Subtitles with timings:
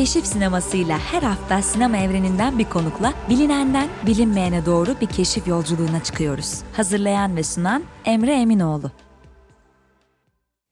[0.00, 6.62] Keşif sinemasıyla her hafta sinema evreninden bir konukla bilinenden bilinmeyene doğru bir keşif yolculuğuna çıkıyoruz.
[6.76, 8.90] Hazırlayan ve sunan Emre Eminoğlu.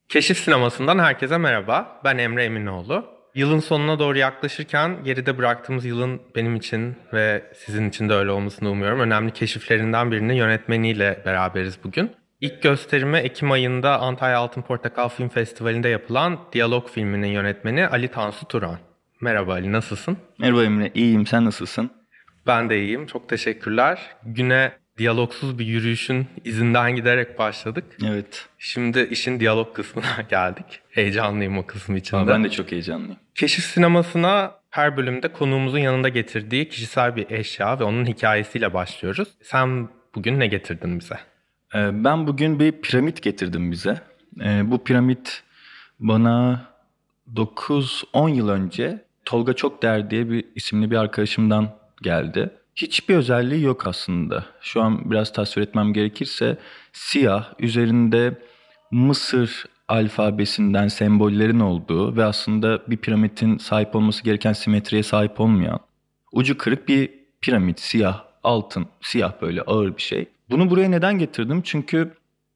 [0.08, 2.00] Keşif sinemasından herkese merhaba.
[2.04, 3.04] Ben Emre Eminoğlu.
[3.34, 8.70] Yılın sonuna doğru yaklaşırken geride bıraktığımız yılın benim için ve sizin için de öyle olmasını
[8.70, 9.00] umuyorum.
[9.00, 12.10] Önemli keşiflerinden birinin yönetmeniyle beraberiz bugün.
[12.40, 18.46] İlk gösterime Ekim ayında Antalya Altın Portakal Film Festivali'nde yapılan Diyalog filminin yönetmeni Ali Tansu
[18.46, 18.87] Turan.
[19.20, 20.16] Merhaba Ali, nasılsın?
[20.38, 21.26] Merhaba Emre, iyiyim.
[21.26, 21.90] Sen nasılsın?
[22.46, 23.98] Ben de iyiyim, çok teşekkürler.
[24.24, 27.84] Güne diyalogsuz bir yürüyüşün izinden giderek başladık.
[28.06, 28.48] Evet.
[28.58, 30.80] Şimdi işin diyalog kısmına geldik.
[30.90, 32.20] Heyecanlıyım o kısım içinde.
[32.20, 33.16] Aa, ben de çok heyecanlıyım.
[33.34, 39.28] Keşif sinemasına her bölümde konuğumuzun yanında getirdiği kişisel bir eşya ve onun hikayesiyle başlıyoruz.
[39.42, 41.18] Sen bugün ne getirdin bize?
[41.74, 44.00] Ee, ben bugün bir piramit getirdim bize.
[44.44, 45.42] Ee, bu piramit
[45.98, 46.64] bana
[47.34, 51.70] 9-10 yıl önce Tolga Çokder diye bir isimli bir arkadaşımdan
[52.02, 52.50] geldi.
[52.76, 54.46] Hiçbir özelliği yok aslında.
[54.60, 56.58] Şu an biraz tasvir etmem gerekirse
[56.92, 58.42] siyah, üzerinde
[58.90, 65.80] Mısır alfabesinden sembollerin olduğu ve aslında bir piramidin sahip olması gereken simetriye sahip olmayan,
[66.32, 70.28] ucu kırık bir piramit, siyah, altın, siyah böyle ağır bir şey.
[70.50, 71.62] Bunu buraya neden getirdim?
[71.64, 72.12] Çünkü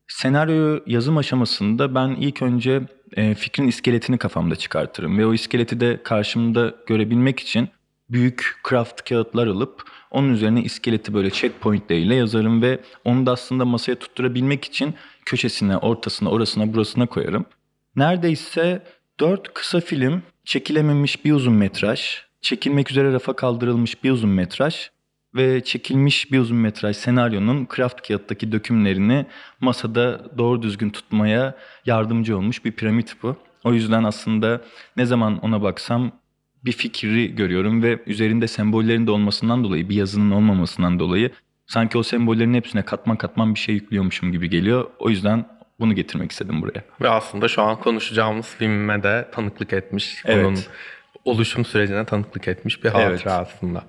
[0.08, 2.82] senaryo yazım aşamasında ben ilk önce
[3.16, 7.68] e, fikrin iskeletini kafamda çıkartırım ve o iskeleti de karşımda görebilmek için
[8.10, 13.94] büyük craft kağıtlar alıp onun üzerine iskeleti böyle checkpointleriyle yazarım ve onu da aslında masaya
[13.94, 17.44] tutturabilmek için köşesine, ortasına, orasına, burasına koyarım.
[17.96, 18.82] Neredeyse
[19.20, 24.90] dört kısa film, çekilememiş bir uzun metraj, çekilmek üzere rafa kaldırılmış bir uzun metraj
[25.34, 29.26] ve çekilmiş bir uzun metraj senaryonun craft kağıttaki dökümlerini
[29.60, 31.54] masada doğru düzgün tutmaya
[31.86, 33.36] yardımcı olmuş bir piramit bu.
[33.64, 34.60] O yüzden aslında
[34.96, 36.12] ne zaman ona baksam
[36.64, 41.30] bir fikri görüyorum ve üzerinde sembollerin de olmasından dolayı, bir yazının olmamasından dolayı
[41.66, 44.90] sanki o sembollerin hepsine katman katman bir şey yüklüyormuşum gibi geliyor.
[44.98, 45.44] O yüzden
[45.80, 46.84] bunu getirmek istedim buraya.
[47.00, 50.22] Ve aslında şu an konuşacağımız filme de tanıklık etmiş.
[50.24, 50.46] Evet.
[50.46, 50.58] Onun
[51.24, 53.26] oluşum sürecine tanıklık etmiş bir hatıra Evet.
[53.26, 53.84] aslında.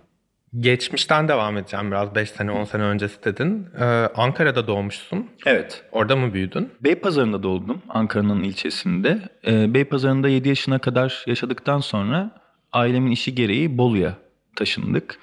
[0.60, 2.16] Geçmişten devam edeceğim biraz.
[2.16, 3.68] 5 sene 10 sene öncesi dedin.
[3.80, 3.84] Ee,
[4.16, 5.30] Ankara'da doğmuşsun.
[5.46, 5.84] Evet.
[5.92, 6.70] Orada mı büyüdün?
[6.82, 9.20] Beypazarı'nda doğdum, Ankara'nın ilçesinde.
[9.48, 12.32] Ee, Beypazarı'nda 7 yaşına kadar yaşadıktan sonra
[12.72, 14.14] ailemin işi gereği Bolu'ya
[14.56, 15.20] taşındık.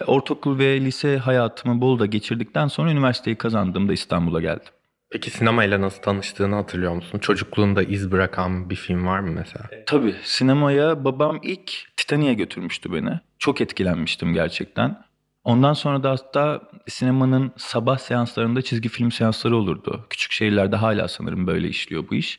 [0.00, 4.72] Ee, Ortaokul ve lise hayatımı Bolu'da geçirdikten sonra üniversiteyi kazandığımda İstanbul'a geldim.
[5.10, 7.18] Peki sinemayla nasıl tanıştığını hatırlıyor musun?
[7.18, 9.64] Çocukluğunda iz bırakan bir film var mı mesela?
[9.86, 13.20] Tabii sinemaya babam ilk Titanic'e götürmüştü beni.
[13.38, 15.04] Çok etkilenmiştim gerçekten.
[15.44, 20.06] Ondan sonra da hatta sinemanın sabah seanslarında çizgi film seansları olurdu.
[20.10, 22.38] Küçük şehirlerde hala sanırım böyle işliyor bu iş.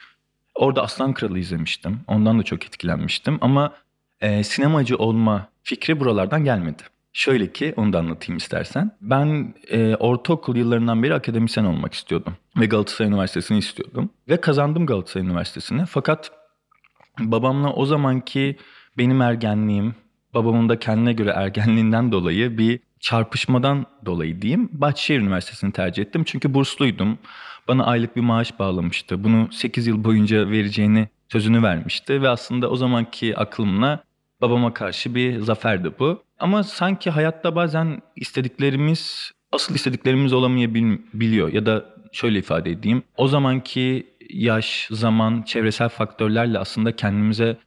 [0.55, 1.99] Orada Aslan Kralı izlemiştim.
[2.07, 3.73] Ondan da çok etkilenmiştim ama
[4.21, 6.83] e, sinemacı olma fikri buralardan gelmedi.
[7.13, 8.91] Şöyle ki onu da anlatayım istersen.
[9.01, 12.33] Ben e, ortaokul yıllarından beri akademisyen olmak istiyordum.
[12.57, 14.09] Ve Galatasaray Üniversitesi'ni istiyordum.
[14.29, 15.85] Ve kazandım Galatasaray Üniversitesi'ni.
[15.85, 16.31] Fakat
[17.19, 18.57] babamla o zamanki
[18.97, 19.95] benim ergenliğim,
[20.33, 26.23] babamın da kendine göre ergenliğinden dolayı bir çarpışmadan dolayı diyeyim Bahçeşehir Üniversitesi'ni tercih ettim.
[26.23, 27.17] Çünkü bursluydum.
[27.67, 29.23] Bana aylık bir maaş bağlamıştı.
[29.23, 34.03] Bunu 8 yıl boyunca vereceğini sözünü vermişti ve aslında o zamanki aklımla
[34.41, 36.23] babama karşı bir zaferdi bu.
[36.39, 43.03] Ama sanki hayatta bazen istediklerimiz asıl istediklerimiz olamayabiliyor ya da şöyle ifade edeyim.
[43.17, 47.57] O zamanki yaş, zaman, çevresel faktörlerle aslında kendimize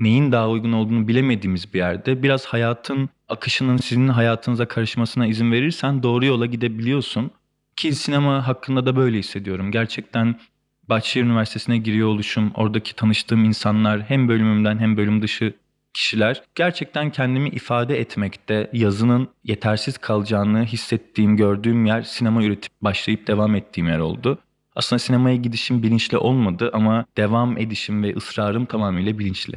[0.00, 6.02] neyin daha uygun olduğunu bilemediğimiz bir yerde biraz hayatın akışının sizin hayatınıza karışmasına izin verirsen
[6.02, 7.30] doğru yola gidebiliyorsun.
[7.76, 9.70] Ki sinema hakkında da böyle hissediyorum.
[9.70, 10.40] Gerçekten
[10.88, 15.54] Bahçeşehir Üniversitesi'ne giriyor oluşum, oradaki tanıştığım insanlar hem bölümümden hem bölüm dışı
[15.94, 23.54] kişiler gerçekten kendimi ifade etmekte yazının yetersiz kalacağını hissettiğim, gördüğüm yer sinema üretip başlayıp devam
[23.54, 24.38] ettiğim yer oldu.
[24.76, 29.54] Aslında sinemaya gidişim bilinçli olmadı ama devam edişim ve ısrarım tamamıyla bilinçli.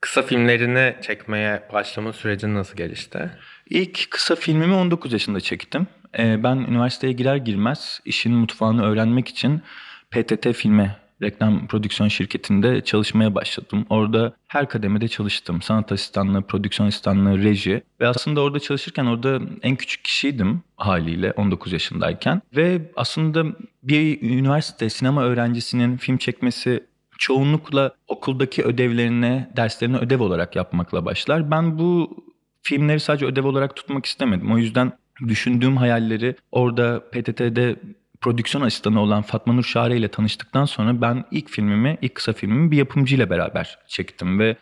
[0.00, 3.30] Kısa filmlerini çekmeye başlama sürecin nasıl gelişti?
[3.70, 5.86] İlk kısa filmimi 19 yaşında çektim.
[6.18, 9.62] Ee, ben üniversiteye girer girmez işin mutfağını öğrenmek için
[10.10, 13.86] PTT Filme reklam prodüksiyon şirketinde çalışmaya başladım.
[13.90, 15.62] Orada her kademede çalıştım.
[15.62, 17.82] Sanat asistanlığı, prodüksiyon asistanlığı, reji.
[18.00, 22.42] Ve aslında orada çalışırken orada en küçük kişiydim haliyle 19 yaşındayken.
[22.56, 23.44] Ve aslında
[23.82, 26.84] bir üniversite sinema öğrencisinin film çekmesi
[27.18, 31.50] çoğunlukla okuldaki ödevlerine, derslerine ödev olarak yapmakla başlar.
[31.50, 32.16] Ben bu
[32.62, 34.52] filmleri sadece ödev olarak tutmak istemedim.
[34.52, 34.92] O yüzden
[35.28, 37.76] düşündüğüm hayalleri orada PTT'de
[38.20, 42.70] prodüksiyon asistanı olan Fatma Nur Şare ile tanıştıktan sonra ben ilk filmimi, ilk kısa filmimi
[42.70, 44.56] bir yapımcıyla beraber çektim ve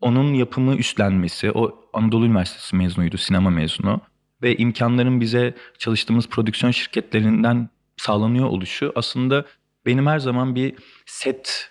[0.00, 4.00] onun yapımı üstlenmesi, o Anadolu Üniversitesi mezunuydu, sinema mezunu
[4.42, 8.92] ve imkanların bize çalıştığımız prodüksiyon şirketlerinden sağlanıyor oluşu.
[8.94, 9.44] Aslında
[9.86, 10.74] benim her zaman bir
[11.06, 11.70] set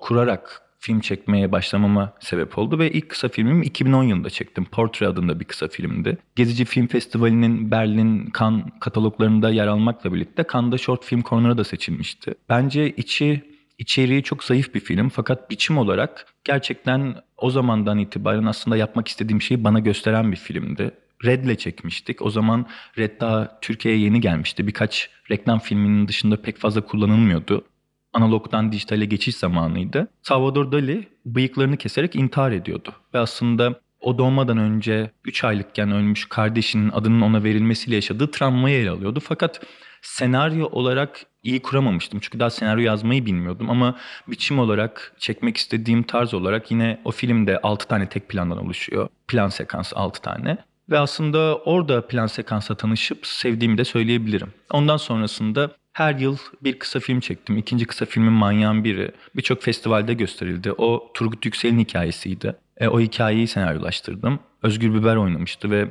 [0.00, 4.64] kurarak film çekmeye başlamama sebep oldu ve ilk kısa filmimi 2010 yılında çektim.
[4.64, 6.18] Portrait adında bir kısa filmdi.
[6.36, 12.34] Gezici Film Festivali'nin Berlin, Cannes kataloglarında yer almakla birlikte Cannes'da Short Film Corner'a da seçilmişti.
[12.48, 18.76] Bence içi içeriği çok zayıf bir film fakat biçim olarak gerçekten o zamandan itibaren aslında
[18.76, 20.90] yapmak istediğim şeyi bana gösteren bir filmdi.
[21.24, 22.22] Red'le çekmiştik.
[22.22, 22.66] O zaman
[22.98, 24.66] Red daha Türkiye'ye yeni gelmişti.
[24.66, 27.64] Birkaç reklam filminin dışında pek fazla kullanılmıyordu.
[28.12, 30.08] Analogdan dijitale geçiş zamanıydı.
[30.22, 32.92] Salvador Dali bıyıklarını keserek intihar ediyordu.
[33.14, 38.90] Ve aslında o doğmadan önce 3 aylıkken ölmüş kardeşinin adının ona verilmesiyle yaşadığı travmayı ele
[38.90, 39.20] alıyordu.
[39.24, 39.60] Fakat
[40.02, 42.20] senaryo olarak iyi kuramamıştım.
[42.20, 43.96] Çünkü daha senaryo yazmayı bilmiyordum ama
[44.28, 49.08] biçim olarak çekmek istediğim tarz olarak yine o filmde 6 tane tek plandan oluşuyor.
[49.28, 50.58] Plan sekans 6 tane.
[50.90, 54.52] Ve aslında orada plan sekansa tanışıp sevdiğimi de söyleyebilirim.
[54.70, 57.58] Ondan sonrasında her yıl bir kısa film çektim.
[57.58, 59.10] İkinci kısa filmin Manyağın Biri.
[59.36, 60.72] Birçok festivalde gösterildi.
[60.72, 62.56] O Turgut Yüksel'in hikayesiydi.
[62.76, 64.38] E, o hikayeyi senaryolaştırdım.
[64.62, 65.88] Özgür Biber oynamıştı ve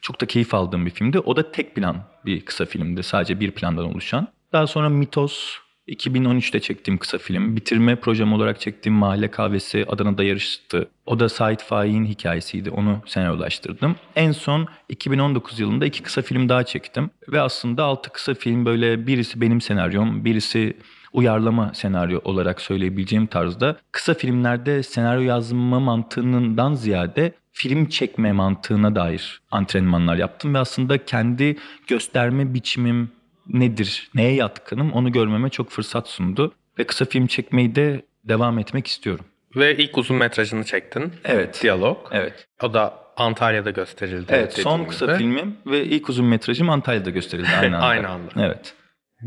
[0.00, 1.18] çok da keyif aldığım bir filmdi.
[1.18, 3.02] O da tek plan bir kısa filmdi.
[3.02, 4.28] Sadece bir plandan oluşan.
[4.52, 5.58] Daha sonra Mitos
[5.88, 7.56] 2013'te çektiğim kısa film.
[7.56, 10.88] Bitirme projem olarak çektiğim Mahalle Kahvesi Adana'da yarıştı.
[11.06, 12.70] O da Sait Faik'in hikayesiydi.
[12.70, 13.96] Onu senaryolaştırdım.
[14.16, 17.10] En son 2019 yılında iki kısa film daha çektim.
[17.28, 20.76] Ve aslında altı kısa film böyle birisi benim senaryom, birisi
[21.12, 23.76] uyarlama senaryo olarak söyleyebileceğim tarzda.
[23.92, 31.56] Kısa filmlerde senaryo yazma mantığından ziyade film çekme mantığına dair antrenmanlar yaptım ve aslında kendi
[31.86, 33.10] gösterme biçimim
[33.48, 36.54] nedir, neye yatkınım onu görmeme çok fırsat sundu.
[36.78, 39.24] Ve kısa film çekmeyi de devam etmek istiyorum.
[39.56, 41.12] Ve ilk uzun metrajını çektin.
[41.24, 41.60] Evet.
[41.62, 41.98] Diyalog.
[42.12, 42.46] Evet.
[42.62, 44.26] O da Antalya'da gösterildi.
[44.28, 45.16] Evet son kısa gibi.
[45.16, 47.86] filmim ve ilk uzun metrajım Antalya'da gösterildi aynı anda.
[47.86, 48.30] Aynı anda.
[48.38, 48.74] Evet.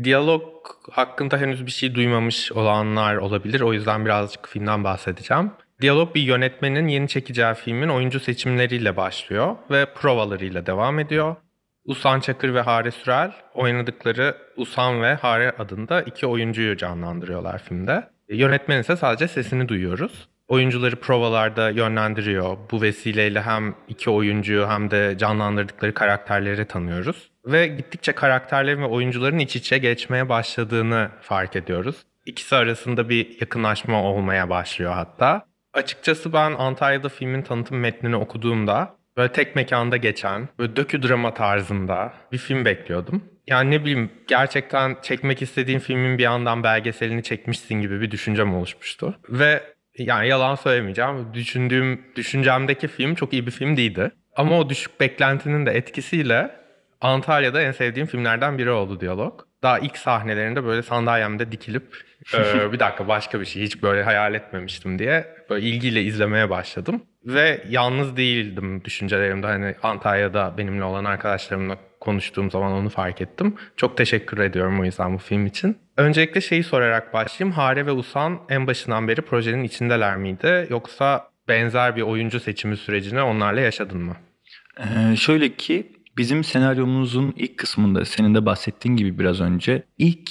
[0.04, 0.42] Diyalog
[0.92, 3.60] hakkında henüz bir şey duymamış olanlar olabilir.
[3.60, 5.50] O yüzden birazcık filmden bahsedeceğim.
[5.80, 11.36] Diyalog bir yönetmenin yeni çekeceği filmin oyuncu seçimleriyle başlıyor ve provalarıyla devam ediyor.
[11.88, 18.08] Usan Çakır ve Hare Sürel oynadıkları Usan ve Hare adında iki oyuncuyu canlandırıyorlar filmde.
[18.28, 20.28] Yönetmen ise sadece sesini duyuyoruz.
[20.48, 22.56] Oyuncuları provalarda yönlendiriyor.
[22.70, 27.30] Bu vesileyle hem iki oyuncuyu hem de canlandırdıkları karakterleri tanıyoruz.
[27.46, 31.96] Ve gittikçe karakterlerin ve oyuncuların iç içe geçmeye başladığını fark ediyoruz.
[32.26, 35.46] İkisi arasında bir yakınlaşma olmaya başlıyor hatta.
[35.72, 42.12] Açıkçası ben Antalya'da filmin tanıtım metnini okuduğumda böyle tek mekanda geçen, böyle dökü drama tarzında
[42.32, 43.24] bir film bekliyordum.
[43.46, 49.18] Yani ne bileyim gerçekten çekmek istediğim filmin bir yandan belgeselini çekmişsin gibi bir düşüncem oluşmuştu.
[49.28, 49.62] Ve
[49.98, 51.34] yani yalan söylemeyeceğim.
[51.34, 54.10] Düşündüğüm, düşüncemdeki film çok iyi bir film değildi.
[54.36, 56.50] Ama o düşük beklentinin de etkisiyle
[57.00, 59.47] Antalya'da en sevdiğim filmlerden biri oldu diyalog.
[59.62, 61.96] Daha ilk sahnelerinde böyle sandalyemde dikilip
[62.34, 67.02] "Ee, bir dakika başka bir şey hiç böyle hayal etmemiştim diye böyle ilgiyle izlemeye başladım.
[67.26, 73.54] Ve yalnız değildim düşüncelerimde hani Antalya'da benimle olan arkadaşlarımla konuştuğum zaman onu fark ettim.
[73.76, 75.78] Çok teşekkür ediyorum o yüzden bu film için.
[75.96, 77.56] Öncelikle şeyi sorarak başlayayım.
[77.56, 80.66] Hare ve Usan en başından beri projenin içindeler miydi?
[80.70, 84.16] Yoksa benzer bir oyuncu seçimi sürecini onlarla yaşadın mı?
[84.80, 90.30] Ee, şöyle ki bizim senaryomuzun ilk kısmında senin de bahsettiğin gibi biraz önce ilk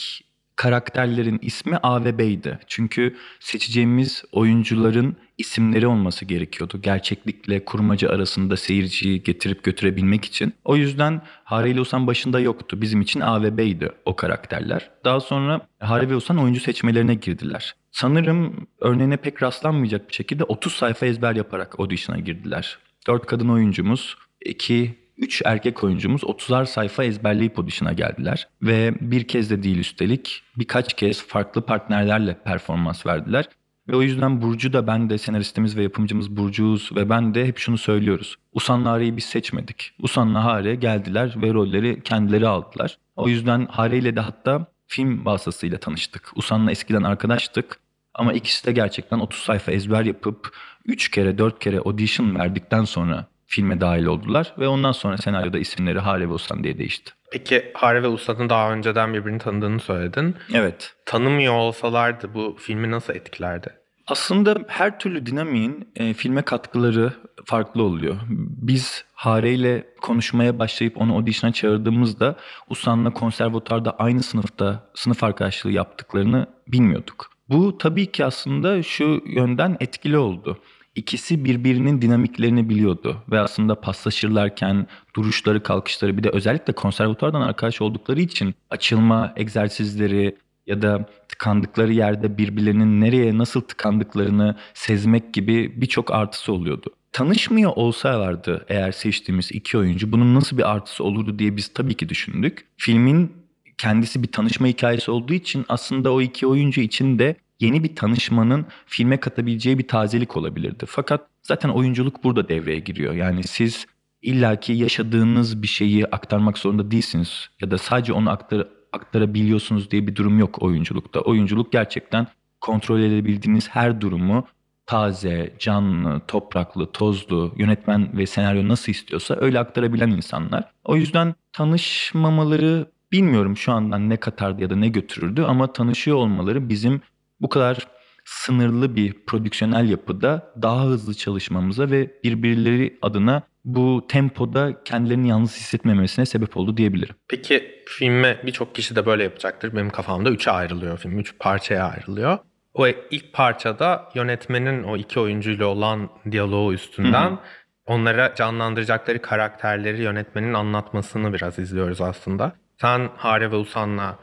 [0.56, 2.60] karakterlerin ismi A ve B'ydi.
[2.68, 6.82] Çünkü seçeceğimiz oyuncuların isimleri olması gerekiyordu.
[6.82, 10.54] Gerçeklikle kurmaca arasında seyirciyi getirip götürebilmek için.
[10.66, 12.82] O yüzden Hare ile Osan başında yoktu.
[12.82, 14.90] Bizim için A ve B'ydi o karakterler.
[15.06, 17.76] Daha sonra Hare ve Osan oyuncu seçmelerine girdiler.
[17.92, 22.78] Sanırım örneğine pek rastlanmayacak bir şekilde 30 sayfa ezber yaparak audition'a girdiler.
[23.08, 28.48] 4 kadın oyuncumuz, 2 3 erkek oyuncumuz 30'ar sayfa ezberleyip audition'a geldiler.
[28.62, 33.50] Ve bir kez de değil üstelik birkaç kez farklı partnerlerle performans verdiler.
[33.88, 37.58] Ve o yüzden Burcu da ben de senaristimiz ve yapımcımız Burcu'yuz ve ben de hep
[37.58, 38.36] şunu söylüyoruz.
[38.54, 39.92] Usan'la Hare'yi biz seçmedik.
[40.00, 42.98] Usan'la Hare geldiler ve rolleri kendileri aldılar.
[43.16, 46.32] O yüzden Hare ile de hatta film vasıtasıyla tanıştık.
[46.36, 47.80] Usan'la eskiden arkadaştık.
[48.14, 50.56] Ama ikisi de gerçekten 30 sayfa ezber yapıp
[50.86, 54.54] 3 kere 4 kere audition verdikten sonra filme dahil oldular.
[54.58, 57.12] Ve ondan sonra senaryoda isimleri Hare ve Usan diye değişti.
[57.32, 60.36] Peki Hare ve Usan'ın daha önceden birbirini tanıdığını söyledin.
[60.54, 60.96] Evet.
[61.06, 63.74] Tanımıyor olsalardı bu filmi nasıl etkilerdi?
[64.08, 67.14] Aslında her türlü dinamiğin e, filme katkıları
[67.46, 68.16] farklı oluyor.
[68.62, 72.36] Biz Hare ile konuşmaya başlayıp onu audition'a çağırdığımızda
[72.70, 77.32] Usan'la konservatuarda aynı sınıfta sınıf arkadaşlığı yaptıklarını bilmiyorduk.
[77.50, 80.58] Bu tabii ki aslında şu yönden etkili oldu.
[80.98, 88.22] İkisi birbirinin dinamiklerini biliyordu ve aslında paslaşırlarken duruşları, kalkışları bir de özellikle konservatuvardan arkadaş oldukları
[88.22, 90.38] için açılma egzersizleri
[90.68, 96.90] ya da tıkandıkları yerde birbirlerinin nereye nasıl tıkandıklarını sezmek gibi birçok artısı oluyordu.
[97.12, 102.10] Tanışmıyor olsalardı eğer seçtiğimiz iki oyuncu bunun nasıl bir artısı olurdu diye biz tabii ki
[102.10, 102.66] düşündük.
[102.78, 103.32] Filmin
[103.78, 108.66] kendisi bir tanışma hikayesi olduğu için aslında o iki oyuncu için de yeni bir tanışmanın
[108.86, 110.86] filme katabileceği bir tazelik olabilirdi.
[110.88, 113.14] Fakat zaten oyunculuk burada devreye giriyor.
[113.14, 113.86] Yani siz
[114.22, 120.16] illaki yaşadığınız bir şeyi aktarmak zorunda değilsiniz ya da sadece onu aktar aktarabiliyorsunuz diye bir
[120.16, 121.20] durum yok oyunculukta.
[121.20, 122.28] Oyunculuk gerçekten
[122.62, 124.48] kontrol edebildiğiniz her durumu
[124.86, 130.72] taze, canlı, topraklı, tozlu, yönetmen ve senaryo nasıl istiyorsa öyle aktarabilen insanlar.
[130.84, 136.70] O yüzden tanışmamaları bilmiyorum şu andan ne katardı ya da ne götürürdü ama tanışıyor olmaları
[136.70, 137.02] bizim
[137.42, 137.88] bu kadar
[138.26, 146.26] sınırlı bir prodüksiyonel yapıda daha hızlı çalışmamıza ve birbirleri adına bu tempoda kendilerini yalnız hissetmemesine
[146.26, 147.16] sebep oldu diyebilirim.
[147.28, 149.76] Peki filme birçok kişi de böyle yapacaktır.
[149.76, 151.20] Benim kafamda üçe ayrılıyor film.
[151.20, 152.38] Üç parçaya ayrılıyor.
[152.74, 157.40] O ilk parçada yönetmenin o iki oyuncuyla olan diyaloğu üstünden hı hı.
[157.86, 162.56] onlara canlandıracakları karakterleri yönetmenin anlatmasını biraz izliyoruz aslında.
[162.82, 164.20] Sen Hare ve Usan'la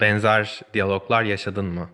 [0.00, 1.88] benzer diyaloglar yaşadın mı?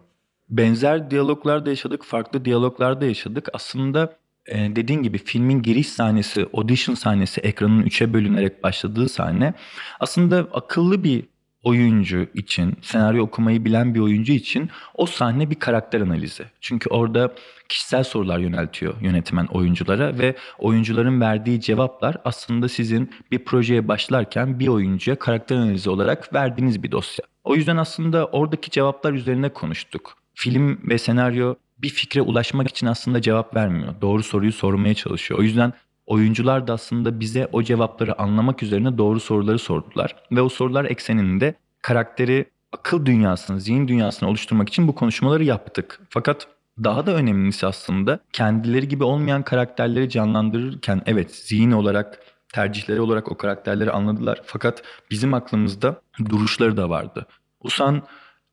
[0.48, 3.48] Benzer diyaloglar da yaşadık, farklı diyaloglar da yaşadık.
[3.52, 4.16] Aslında
[4.46, 9.54] e, dediğin gibi filmin giriş sahnesi, audition sahnesi, ekranın üçe bölünerek başladığı sahne
[10.00, 11.24] aslında akıllı bir
[11.64, 16.44] oyuncu için, senaryo okumayı bilen bir oyuncu için o sahne bir karakter analizi.
[16.60, 17.34] Çünkü orada
[17.68, 24.68] kişisel sorular yöneltiyor yönetmen oyunculara ve oyuncuların verdiği cevaplar aslında sizin bir projeye başlarken bir
[24.68, 27.24] oyuncuya karakter analizi olarak verdiğiniz bir dosya.
[27.44, 30.16] O yüzden aslında oradaki cevaplar üzerine konuştuk.
[30.34, 33.94] Film ve senaryo bir fikre ulaşmak için aslında cevap vermiyor.
[34.00, 35.40] Doğru soruyu sormaya çalışıyor.
[35.40, 35.72] O yüzden
[36.06, 40.16] oyuncular da aslında bize o cevapları anlamak üzerine doğru soruları sordular.
[40.32, 46.00] Ve o sorular ekseninde karakteri akıl dünyasını, zihin dünyasını oluşturmak için bu konuşmaları yaptık.
[46.08, 46.48] Fakat
[46.84, 52.18] daha da önemlisi aslında kendileri gibi olmayan karakterleri canlandırırken evet zihin olarak
[52.52, 54.40] tercihleri olarak o karakterleri anladılar.
[54.44, 57.26] Fakat bizim aklımızda duruşları da vardı.
[57.60, 58.02] Usan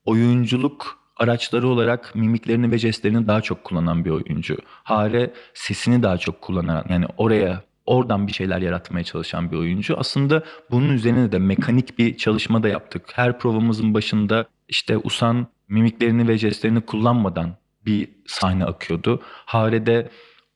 [0.05, 4.57] oyunculuk araçları olarak mimiklerini ve jestlerini daha çok kullanan bir oyuncu.
[4.65, 9.97] Hare sesini daha çok kullanan yani oraya oradan bir şeyler yaratmaya çalışan bir oyuncu.
[9.97, 13.09] Aslında bunun üzerine de mekanik bir çalışma da yaptık.
[13.13, 19.21] Her provamızın başında işte Usan mimiklerini ve jestlerini kullanmadan bir sahne akıyordu.
[19.23, 20.09] Hare'de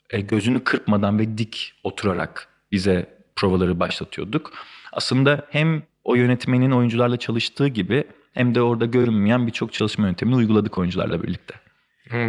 [0.10, 4.54] e, gözünü kırpmadan ve dik oturarak bize provaları başlatıyorduk.
[4.94, 8.04] Aslında hem o yönetmenin oyuncularla çalıştığı gibi
[8.36, 11.56] hem de orada görünmeyen birçok çalışma yöntemini uyguladık oyuncularla birlikte.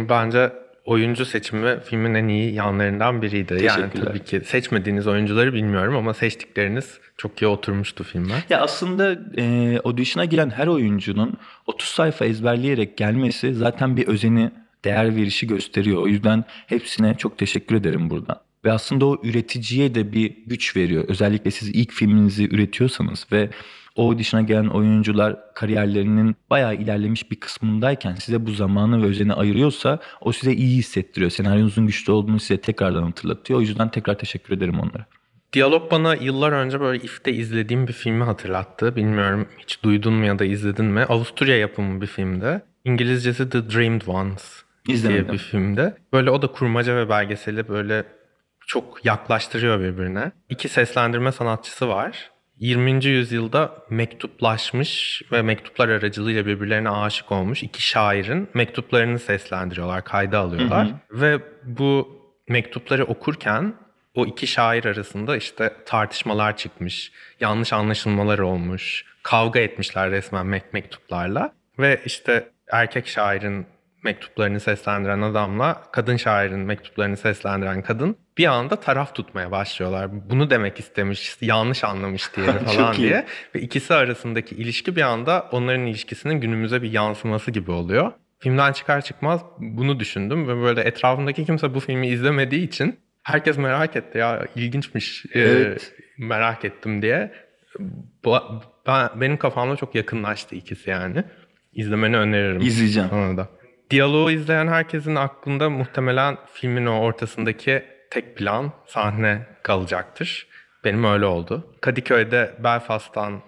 [0.09, 0.53] Bence
[0.85, 3.59] oyuncu seçimi filmin en iyi yanlarından biriydi.
[3.63, 8.43] Yani tabii ki seçmediğiniz oyuncuları bilmiyorum ama seçtikleriniz çok iyi oturmuştu filme.
[8.49, 14.51] Ya aslında e, audition'a giren her oyuncunun 30 sayfa ezberleyerek gelmesi zaten bir özeni,
[14.85, 16.01] değer verişi gösteriyor.
[16.01, 18.37] O yüzden hepsine çok teşekkür ederim buradan.
[18.65, 21.05] Ve aslında o üreticiye de bir güç veriyor.
[21.07, 23.49] Özellikle siz ilk filminizi üretiyorsanız ve
[23.97, 30.31] audition'a gelen oyuncular kariyerlerinin bayağı ilerlemiş bir kısmındayken size bu zamanı ve özeni ayırıyorsa o
[30.31, 31.31] size iyi hissettiriyor.
[31.31, 33.59] Senaryonuzun güçlü olduğunu size tekrardan hatırlatıyor.
[33.59, 35.05] O yüzden tekrar teşekkür ederim onlara.
[35.53, 38.95] Diyalog bana yıllar önce böyle IF'te izlediğim bir filmi hatırlattı.
[38.95, 41.03] Bilmiyorum hiç duydun mu ya da izledin mi?
[41.03, 42.61] Avusturya yapımı bir filmde.
[42.85, 45.23] İngilizcesi The Dreamed Ones İzlemedim.
[45.25, 45.97] diye bir filmde.
[46.13, 48.03] Böyle o da kurmaca ve belgeseli böyle
[48.67, 50.31] çok yaklaştırıyor birbirine.
[50.49, 52.31] İki seslendirme sanatçısı var.
[52.59, 53.05] 20.
[53.05, 60.87] yüzyılda mektuplaşmış ve mektuplar aracılığıyla birbirlerine aşık olmuş iki şairin mektuplarını seslendiriyorlar, kayda alıyorlar.
[60.87, 61.21] Hı hı.
[61.21, 63.73] Ve bu mektupları okurken
[64.15, 71.53] o iki şair arasında işte tartışmalar çıkmış, yanlış anlaşılmalar olmuş, kavga etmişler resmen mektuplarla.
[71.79, 73.65] Ve işte erkek şairin
[74.03, 80.29] mektuplarını seslendiren adamla kadın şairin mektuplarını seslendiren kadın bir anda taraf tutmaya başlıyorlar.
[80.29, 83.25] Bunu demek istemiş, yanlış anlamış diye falan diye.
[83.55, 88.11] Ve ikisi arasındaki ilişki bir anda onların ilişkisinin günümüze bir yansıması gibi oluyor.
[88.39, 93.95] Filmden çıkar çıkmaz bunu düşündüm ve böyle etrafımdaki kimse bu filmi izlemediği için herkes merak
[93.95, 95.93] etti ya ilginçmiş e, evet.
[95.99, 97.31] e, merak ettim diye.
[98.25, 98.37] Bu,
[98.87, 101.23] ben, benim kafamda çok yakınlaştı ikisi yani.
[101.73, 102.61] İzlemeni öneririm.
[102.61, 103.09] İzleyeceğim.
[103.09, 103.49] Ona da.
[103.89, 110.47] Diyaloğu izleyen herkesin aklında muhtemelen filmin o ortasındaki tek plan sahne kalacaktır.
[110.83, 111.75] Benim öyle oldu.
[111.81, 113.41] Kadıköy'de Belfast'tan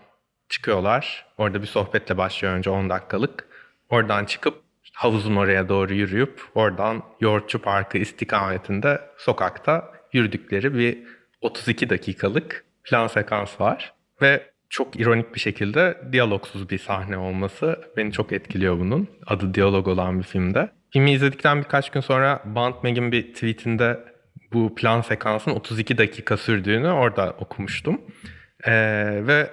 [0.50, 1.26] çıkıyorlar.
[1.38, 3.48] Orada bir sohbetle başlıyor önce 10 dakikalık.
[3.90, 4.64] Oradan çıkıp
[4.94, 11.04] havuzun oraya doğru yürüyüp oradan Yoğurtçu Parkı istikametinde sokakta yürüdükleri bir
[11.42, 13.94] 32 dakikalık plan sekans var.
[14.22, 19.08] Ve çok ironik bir şekilde diyalogsuz bir sahne olması beni çok etkiliyor bunun.
[19.28, 20.70] Adı diyalog olan bir filmde.
[20.92, 24.00] Filmi izledikten birkaç gün sonra Bantmag'in bir tweetinde
[24.54, 28.02] bu plan sekansın 32 dakika sürdüğünü orada okumuştum.
[28.68, 28.74] Ee,
[29.28, 29.50] ve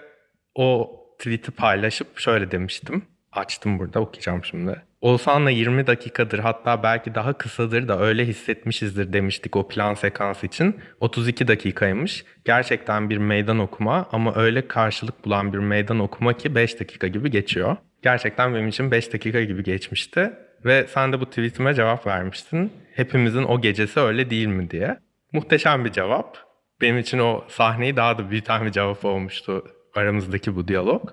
[0.55, 3.03] o tweet'i paylaşıp şöyle demiştim.
[3.33, 4.83] Açtım burada okuyacağım şimdi.
[5.01, 10.81] Oğuzhan'la 20 dakikadır hatta belki daha kısadır da öyle hissetmişizdir demiştik o plan sekans için.
[11.01, 12.25] 32 dakikaymış.
[12.45, 17.31] Gerçekten bir meydan okuma ama öyle karşılık bulan bir meydan okuma ki 5 dakika gibi
[17.31, 17.77] geçiyor.
[18.03, 20.33] Gerçekten benim için 5 dakika gibi geçmişti.
[20.65, 22.73] Ve sen de bu tweetime cevap vermiştin.
[22.95, 24.99] Hepimizin o gecesi öyle değil mi diye.
[25.33, 26.39] Muhteşem bir cevap.
[26.81, 29.65] Benim için o sahneyi daha da büyüten bir cevap olmuştu
[29.97, 31.11] aramızdaki bu diyalog.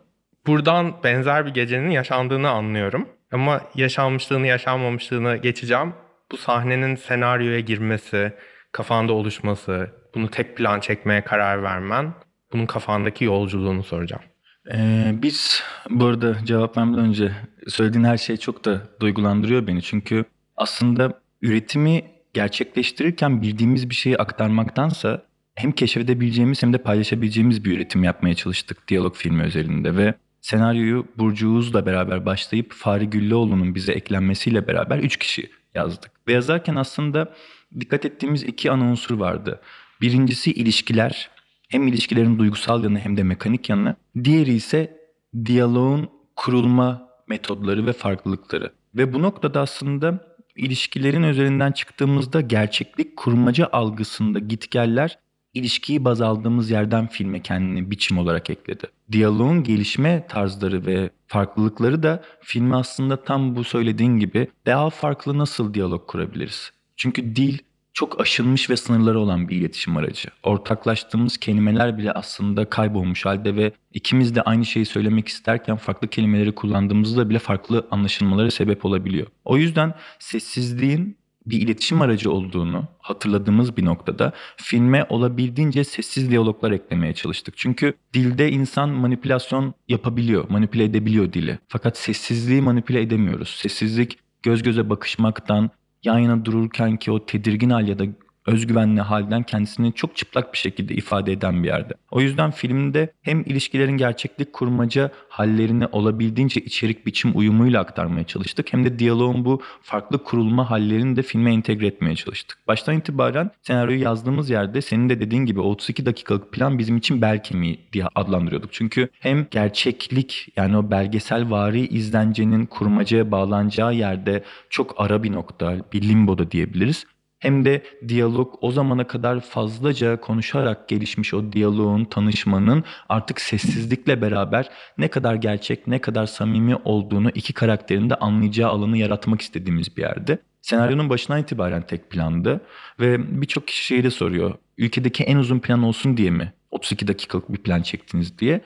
[0.47, 3.09] Buradan benzer bir gecenin yaşandığını anlıyorum.
[3.31, 5.93] Ama yaşanmışlığını yaşanmamışlığını geçeceğim.
[6.31, 8.33] Bu sahnenin senaryoya girmesi,
[8.71, 12.13] kafanda oluşması, bunu tek plan çekmeye karar vermen,
[12.53, 14.23] bunun kafandaki yolculuğunu soracağım.
[14.71, 17.31] Ee, biz bu arada cevap vermeden önce
[17.67, 19.81] söylediğin her şey çok da duygulandırıyor beni.
[19.81, 20.25] Çünkü
[20.57, 22.03] aslında üretimi
[22.33, 25.21] gerçekleştirirken bildiğimiz bir şeyi aktarmaktansa
[25.55, 31.49] hem keşfedebileceğimiz hem de paylaşabileceğimiz bir üretim yapmaya çalıştık diyalog filmi özelinde ve senaryoyu Burcu
[31.49, 36.11] Uğuz'la beraber başlayıp Fahri Güllüoğlu'nun bize eklenmesiyle beraber üç kişi yazdık.
[36.27, 37.33] Ve yazarken aslında
[37.79, 39.61] dikkat ettiğimiz iki ana unsur vardı.
[40.01, 41.29] Birincisi ilişkiler.
[41.73, 43.95] Hem ilişkilerin duygusal yanı hem de mekanik yanı.
[44.23, 44.97] Diğeri ise
[45.45, 48.73] diyaloğun kurulma metodları ve farklılıkları.
[48.95, 55.19] Ve bu noktada aslında ilişkilerin üzerinden çıktığımızda gerçeklik kurmaca algısında gitgeller
[55.53, 58.87] ilişkiyi baz aldığımız yerden filme kendini biçim olarak ekledi.
[59.11, 65.73] Diyaloğun gelişme tarzları ve farklılıkları da filmi aslında tam bu söylediğin gibi daha farklı nasıl
[65.73, 66.71] diyalog kurabiliriz?
[66.95, 67.57] Çünkü dil
[67.93, 70.29] çok aşılmış ve sınırları olan bir iletişim aracı.
[70.43, 76.55] Ortaklaştığımız kelimeler bile aslında kaybolmuş halde ve ikimiz de aynı şeyi söylemek isterken farklı kelimeleri
[76.55, 79.27] kullandığımızda bile farklı anlaşılmalara sebep olabiliyor.
[79.45, 87.13] O yüzden sessizliğin bir iletişim aracı olduğunu hatırladığımız bir noktada filme olabildiğince sessiz diyaloglar eklemeye
[87.13, 87.57] çalıştık.
[87.57, 91.59] Çünkü dilde insan manipülasyon yapabiliyor, manipüle edebiliyor dili.
[91.67, 93.49] Fakat sessizliği manipüle edemiyoruz.
[93.49, 95.69] Sessizlik göz göze bakışmaktan,
[96.03, 98.05] yan yana dururken ki o tedirgin hal ya da
[98.45, 101.93] özgüvenli halden kendisini çok çıplak bir şekilde ifade eden bir yerde.
[102.11, 108.85] O yüzden filmde hem ilişkilerin gerçeklik kurmaca hallerini olabildiğince içerik biçim uyumuyla aktarmaya çalıştık hem
[108.85, 112.57] de diyaloğun bu farklı kurulma hallerini de filme entegre etmeye çalıştık.
[112.67, 117.43] Baştan itibaren senaryoyu yazdığımız yerde senin de dediğin gibi 32 dakikalık plan bizim için bel
[117.43, 118.73] kemiği diye adlandırıyorduk.
[118.73, 125.77] Çünkü hem gerçeklik yani o belgesel vari izlencenin kurmacaya bağlanacağı yerde çok ara bir nokta,
[125.93, 127.05] bir limboda diyebiliriz
[127.43, 134.69] hem de diyalog o zamana kadar fazlaca konuşarak gelişmiş o diyaloğun, tanışmanın artık sessizlikle beraber
[134.97, 140.01] ne kadar gerçek, ne kadar samimi olduğunu iki karakterin de anlayacağı alanı yaratmak istediğimiz bir
[140.01, 140.37] yerde.
[140.61, 142.61] Senaryonun başından itibaren tek plandı
[142.99, 144.55] ve birçok kişi şeyi de soruyor.
[144.77, 148.61] Ülkedeki en uzun plan olsun diye mi 32 dakikalık bir plan çektiniz diye.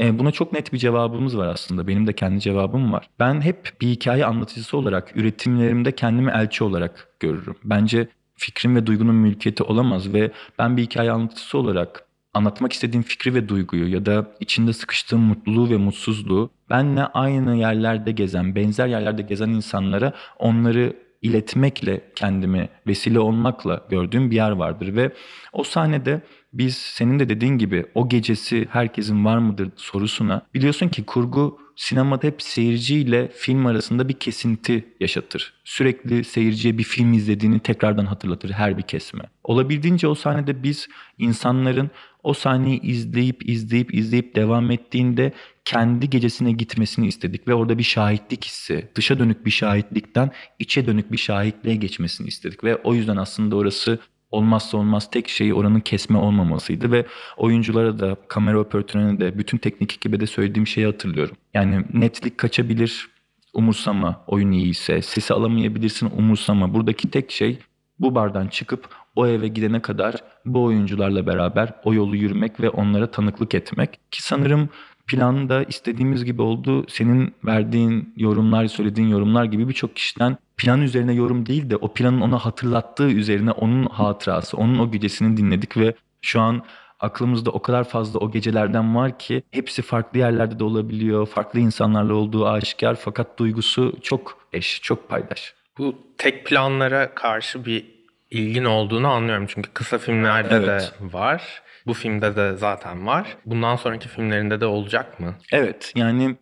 [0.00, 1.86] E, buna çok net bir cevabımız var aslında.
[1.86, 3.10] Benim de kendi cevabım var.
[3.18, 7.56] Ben hep bir hikaye anlatıcısı olarak, üretimlerimde kendimi elçi olarak görürüm.
[7.64, 8.08] Bence
[8.40, 13.48] fikrin ve duygunun mülkiyeti olamaz ve ben bir hikaye anlatıcısı olarak anlatmak istediğim fikri ve
[13.48, 19.48] duyguyu ya da içinde sıkıştığım mutluluğu ve mutsuzluğu benle aynı yerlerde gezen, benzer yerlerde gezen
[19.48, 25.12] insanlara onları iletmekle kendimi vesile olmakla gördüğüm bir yer vardır ve
[25.52, 26.20] o sahnede
[26.52, 32.26] biz senin de dediğin gibi o gecesi herkesin var mıdır sorusuna biliyorsun ki kurgu sinemada
[32.26, 35.52] hep seyirciyle film arasında bir kesinti yaşatır.
[35.64, 39.22] Sürekli seyirciye bir film izlediğini tekrardan hatırlatır her bir kesme.
[39.44, 40.88] Olabildiğince o sahnede biz
[41.18, 41.90] insanların
[42.22, 45.32] o sahneyi izleyip izleyip izleyip devam ettiğinde
[45.64, 51.12] kendi gecesine gitmesini istedik ve orada bir şahitlik hissi, dışa dönük bir şahitlikten içe dönük
[51.12, 53.98] bir şahitliğe geçmesini istedik ve o yüzden aslında orası
[54.30, 59.94] olmazsa olmaz tek şey oranın kesme olmamasıydı ve oyunculara da kamera operatörüne de bütün teknik
[59.94, 61.36] ekibe de söylediğim şeyi hatırlıyorum.
[61.54, 63.08] Yani netlik kaçabilir
[63.54, 67.58] umursama oyun iyiyse sesi alamayabilirsin umursama buradaki tek şey
[67.98, 70.14] bu bardan çıkıp o eve gidene kadar
[70.44, 74.68] bu oyuncularla beraber o yolu yürümek ve onlara tanıklık etmek ki sanırım
[75.10, 76.84] plan da istediğimiz gibi oldu.
[76.88, 82.20] Senin verdiğin yorumlar, söylediğin yorumlar gibi birçok kişiden plan üzerine yorum değil de o planın
[82.20, 86.62] ona hatırlattığı üzerine onun hatırası, onun o gecesini dinledik ve şu an
[87.00, 91.26] aklımızda o kadar fazla o gecelerden var ki hepsi farklı yerlerde de olabiliyor.
[91.26, 95.54] Farklı insanlarla olduğu aşikar fakat duygusu çok eş, çok paydaş.
[95.78, 97.84] Bu tek planlara karşı bir
[98.30, 99.46] ilgin olduğunu anlıyorum.
[99.48, 100.66] Çünkü kısa filmlerde Evet.
[101.00, 101.62] de var.
[101.86, 103.36] Bu filmde de zaten var.
[103.46, 105.34] Bundan sonraki filmlerinde de olacak mı?
[105.52, 106.36] Evet yani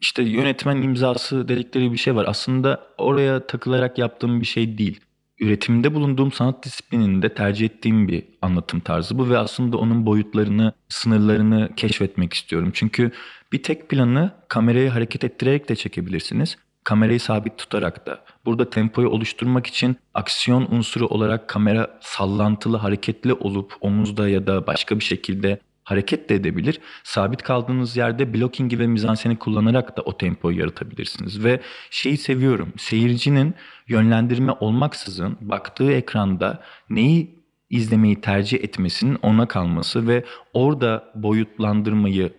[0.00, 2.24] işte yönetmen imzası dedikleri bir şey var.
[2.28, 5.00] Aslında oraya takılarak yaptığım bir şey değil.
[5.40, 11.70] Üretimde bulunduğum sanat disiplininde tercih ettiğim bir anlatım tarzı bu ve aslında onun boyutlarını, sınırlarını
[11.76, 12.70] keşfetmek istiyorum.
[12.74, 13.10] Çünkü
[13.52, 16.56] bir tek planı kamerayı hareket ettirerek de çekebilirsiniz.
[16.84, 18.24] Kamerayı sabit tutarak da.
[18.44, 24.98] Burada tempoyu oluşturmak için aksiyon unsuru olarak kamera sallantılı, hareketli olup omuzda ya da başka
[24.98, 26.80] bir şekilde hareket de edebilir.
[27.04, 31.44] Sabit kaldığınız yerde blockingi ve mizanseni kullanarak da o tempoyu yaratabilirsiniz.
[31.44, 32.72] Ve şeyi seviyorum.
[32.76, 33.54] Seyircinin
[33.88, 42.32] yönlendirme olmaksızın baktığı ekranda neyi izlemeyi tercih etmesinin ona kalması ve orada boyutlandırmayı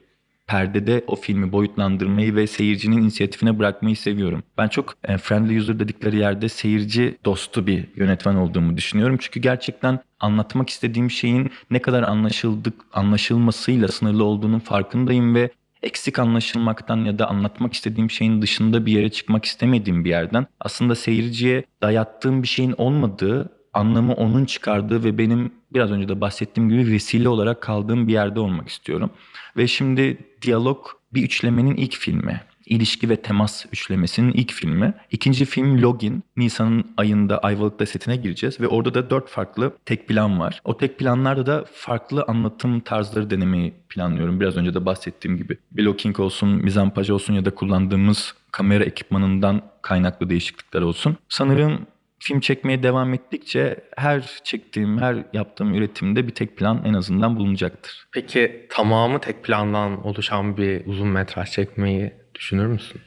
[0.47, 4.43] perdede o filmi boyutlandırmayı ve seyircinin inisiyatifine bırakmayı seviyorum.
[4.57, 9.17] Ben çok e, friendly user dedikleri yerde seyirci dostu bir yönetmen olduğumu düşünüyorum.
[9.19, 15.49] Çünkü gerçekten anlatmak istediğim şeyin ne kadar anlaşıldık anlaşılmasıyla sınırlı olduğunun farkındayım ve
[15.83, 20.95] eksik anlaşılmaktan ya da anlatmak istediğim şeyin dışında bir yere çıkmak istemediğim bir yerden aslında
[20.95, 26.91] seyirciye dayattığım bir şeyin olmadığı anlamı onun çıkardığı ve benim biraz önce de bahsettiğim gibi
[26.91, 29.09] vesile olarak kaldığım bir yerde olmak istiyorum.
[29.57, 32.41] Ve şimdi Diyalog bir üçlemenin ilk filmi.
[32.65, 34.93] İlişki ve temas üçlemesinin ilk filmi.
[35.11, 36.23] İkinci film Login.
[36.37, 40.61] Nisan'ın ayında Ayvalık'ta setine gireceğiz ve orada da dört farklı tek plan var.
[40.63, 44.39] O tek planlarda da farklı anlatım tarzları denemeyi planlıyorum.
[44.39, 45.57] Biraz önce de bahsettiğim gibi.
[45.71, 51.17] Blocking olsun, mizampaj olsun ya da kullandığımız kamera ekipmanından kaynaklı değişiklikler olsun.
[51.29, 51.79] Sanırım
[52.25, 58.07] film çekmeye devam ettikçe her çektiğim, her yaptığım üretimde bir tek plan en azından bulunacaktır.
[58.11, 63.01] Peki tamamı tek plandan oluşan bir uzun metraj çekmeyi düşünür müsün?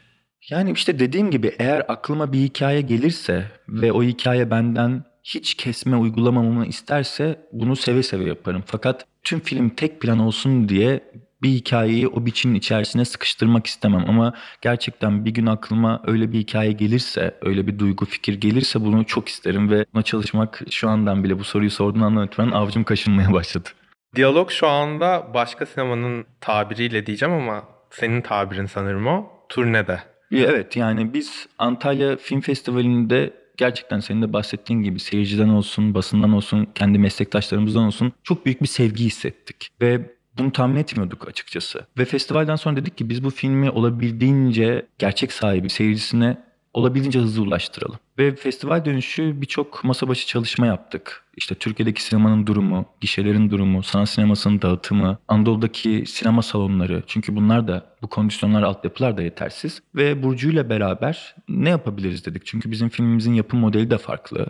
[0.50, 5.96] Yani işte dediğim gibi eğer aklıma bir hikaye gelirse ve o hikaye benden hiç kesme
[5.96, 8.62] uygulamamamı isterse bunu seve seve yaparım.
[8.66, 11.00] Fakat tüm film tek plan olsun diye
[11.42, 16.72] bir hikayeyi o biçimin içerisine sıkıştırmak istemem ama gerçekten bir gün aklıma öyle bir hikaye
[16.72, 21.38] gelirse, öyle bir duygu fikir gelirse bunu çok isterim ve buna çalışmak şu andan bile
[21.38, 23.68] bu soruyu sorduğun andan itibaren avcım kaşınmaya başladı.
[24.16, 29.26] Diyalog şu anda başka sinemanın tabiriyle diyeceğim ama senin tabirin sanırım o.
[29.48, 30.00] Turnede.
[30.32, 36.68] Evet yani biz Antalya Film Festivali'nde gerçekten senin de bahsettiğin gibi seyirciden olsun, basından olsun,
[36.74, 39.68] kendi meslektaşlarımızdan olsun çok büyük bir sevgi hissettik.
[39.82, 41.86] Ve bunu tahmin etmiyorduk açıkçası.
[41.98, 46.36] Ve festivalden sonra dedik ki biz bu filmi olabildiğince gerçek sahibi seyircisine
[46.74, 47.98] olabildiğince hızlı ulaştıralım.
[48.18, 51.24] Ve festival dönüşü birçok masa başı çalışma yaptık.
[51.36, 57.02] İşte Türkiye'deki sinemanın durumu, gişelerin durumu, sanat sinemasının dağıtımı, Anadolu'daki sinema salonları.
[57.06, 59.82] Çünkü bunlar da, bu kondisyonlar, altyapılar da yetersiz.
[59.94, 62.46] Ve Burcu ile beraber ne yapabiliriz dedik.
[62.46, 64.46] Çünkü bizim filmimizin yapım modeli de farklı.